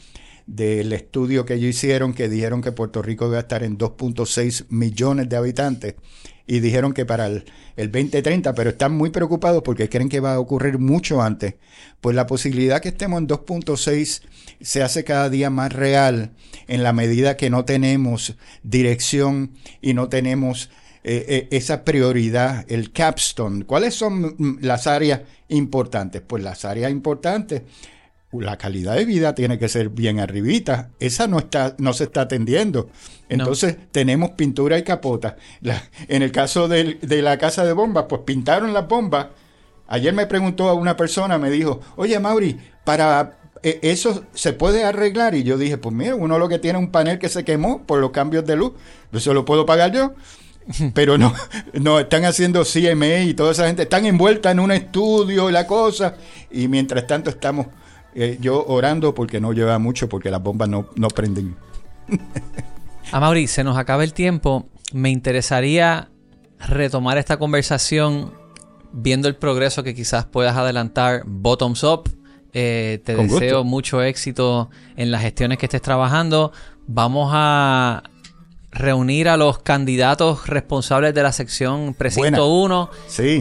[0.46, 4.66] del estudio que ellos hicieron, que dijeron que Puerto Rico iba a estar en 2.6
[4.70, 5.96] millones de habitantes,
[6.46, 7.46] y dijeron que para el,
[7.78, 11.56] el, 2030, pero están muy preocupados porque creen que va a ocurrir mucho antes.
[12.02, 14.22] Pues la posibilidad que estemos en 2.6
[14.60, 16.34] se hace cada día más real
[16.68, 20.70] en la medida que no tenemos dirección y no tenemos
[21.06, 23.66] eh, eh, esa prioridad, el capstone.
[23.66, 26.22] ¿Cuáles son mm, las áreas importantes?
[26.26, 27.64] Pues las áreas importantes,
[28.32, 30.92] la calidad de vida tiene que ser bien arribita.
[31.00, 32.90] Esa no, está, no se está atendiendo.
[33.28, 35.36] Entonces tenemos pintura y capota.
[36.08, 39.28] en el caso de, la casa de bombas, pues pintaron las bombas.
[39.88, 44.86] Ayer me preguntó a una persona, me dijo, oye Mauri, para eh, eso se puede
[44.86, 45.36] arreglar.
[45.36, 48.00] Y yo dije, pues mira, uno lo que tiene un panel que se quemó por
[48.00, 48.72] los cambios de luz,
[49.12, 50.14] eso lo puedo pagar yo.
[50.94, 51.34] pero no,
[51.74, 55.68] no están haciendo CMA y toda esa gente, están envueltas en un estudio y la
[55.68, 56.16] cosa,
[56.52, 57.68] y mientras tanto estamos
[58.16, 61.56] eh, yo orando porque no lleva mucho, porque las bombas no, no prenden.
[63.12, 64.68] A Mauri, se nos acaba el tiempo.
[64.92, 66.10] Me interesaría
[66.60, 68.34] retomar esta conversación
[68.92, 72.10] viendo el progreso que quizás puedas adelantar bottoms up.
[72.54, 76.52] Eh, te deseo mucho éxito en las gestiones que estés trabajando.
[76.86, 78.04] Vamos a
[78.74, 82.90] reunir a los candidatos responsables de la sección precinto 1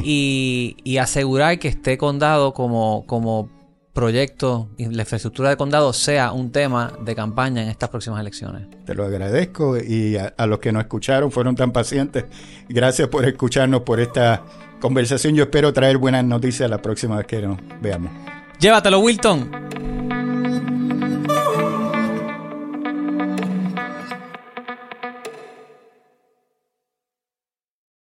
[0.05, 3.51] y, asegurar que este condado como, como
[3.93, 8.69] proyecto y la infraestructura de condado sea un tema de campaña en estas próximas elecciones.
[8.85, 12.25] Te lo agradezco y a, a los que nos escucharon fueron tan pacientes.
[12.69, 14.45] Gracias por escucharnos por esta
[14.81, 15.35] conversación.
[15.35, 18.13] Yo espero traer buenas noticias la próxima vez que nos veamos.
[18.61, 19.72] Llévatelo, Wilton.